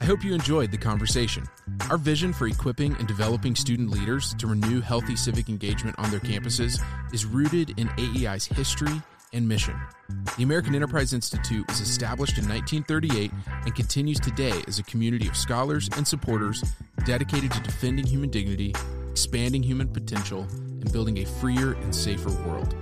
I 0.00 0.04
hope 0.04 0.24
you 0.24 0.34
enjoyed 0.34 0.72
the 0.72 0.78
conversation. 0.78 1.44
Our 1.88 1.96
vision 1.96 2.32
for 2.32 2.48
equipping 2.48 2.96
and 2.96 3.06
developing 3.06 3.54
student 3.54 3.90
leaders 3.90 4.34
to 4.38 4.48
renew 4.48 4.80
healthy 4.80 5.14
civic 5.14 5.48
engagement 5.48 5.96
on 6.00 6.10
their 6.10 6.18
campuses 6.18 6.82
is 7.14 7.24
rooted 7.24 7.78
in 7.78 7.88
AEI's 7.90 8.46
history 8.46 9.00
and 9.32 9.48
mission. 9.48 9.78
The 10.36 10.42
American 10.42 10.74
Enterprise 10.74 11.12
Institute 11.12 11.66
was 11.68 11.80
established 11.80 12.38
in 12.38 12.48
1938 12.48 13.30
and 13.64 13.74
continues 13.74 14.20
today 14.20 14.62
as 14.66 14.78
a 14.78 14.82
community 14.84 15.28
of 15.28 15.36
scholars 15.36 15.88
and 15.96 16.06
supporters 16.06 16.62
dedicated 17.04 17.50
to 17.52 17.60
defending 17.60 18.06
human 18.06 18.30
dignity, 18.30 18.74
expanding 19.10 19.62
human 19.62 19.88
potential, 19.88 20.46
and 20.50 20.92
building 20.92 21.18
a 21.18 21.24
freer 21.24 21.72
and 21.72 21.94
safer 21.94 22.30
world. 22.46 22.74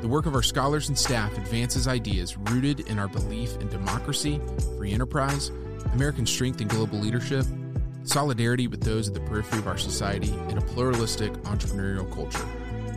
The 0.00 0.08
work 0.08 0.26
of 0.26 0.34
our 0.34 0.42
scholars 0.42 0.88
and 0.88 0.96
staff 0.96 1.36
advances 1.36 1.88
ideas 1.88 2.36
rooted 2.36 2.80
in 2.80 2.98
our 2.98 3.08
belief 3.08 3.56
in 3.56 3.68
democracy, 3.68 4.40
free 4.76 4.92
enterprise, 4.92 5.50
American 5.92 6.24
strength 6.24 6.60
and 6.60 6.70
global 6.70 6.98
leadership, 6.98 7.44
solidarity 8.04 8.68
with 8.68 8.82
those 8.82 9.08
at 9.08 9.14
the 9.14 9.20
periphery 9.20 9.58
of 9.58 9.66
our 9.66 9.78
society, 9.78 10.32
and 10.48 10.58
a 10.58 10.62
pluralistic 10.62 11.32
entrepreneurial 11.42 12.10
culture. 12.12 12.46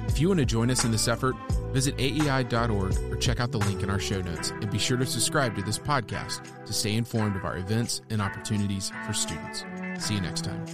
If 0.08 0.20
you 0.20 0.28
want 0.28 0.40
to 0.40 0.46
join 0.46 0.70
us 0.70 0.84
in 0.86 0.92
this 0.92 1.08
effort, 1.08 1.36
Visit 1.72 1.98
aei.org 1.98 2.98
or 3.12 3.16
check 3.18 3.40
out 3.40 3.52
the 3.52 3.60
link 3.60 3.82
in 3.84 3.90
our 3.90 4.00
show 4.00 4.22
notes 4.22 4.52
and 4.52 4.70
be 4.70 4.78
sure 4.78 4.98
to 4.98 5.06
subscribe 5.06 5.56
to 5.56 5.62
this 5.62 5.80
podcast 5.80 6.66
to 6.66 6.74
stay 6.74 6.96
informed 6.96 7.36
of 7.36 7.46
our 7.46 7.58
events 7.58 8.02
and 8.10 8.22
opportunities 8.22 8.92
for 9.06 9.14
students. 9.14 9.66
See 10.00 10.16
you 10.16 10.22
next 10.22 10.46
time. 10.46 10.66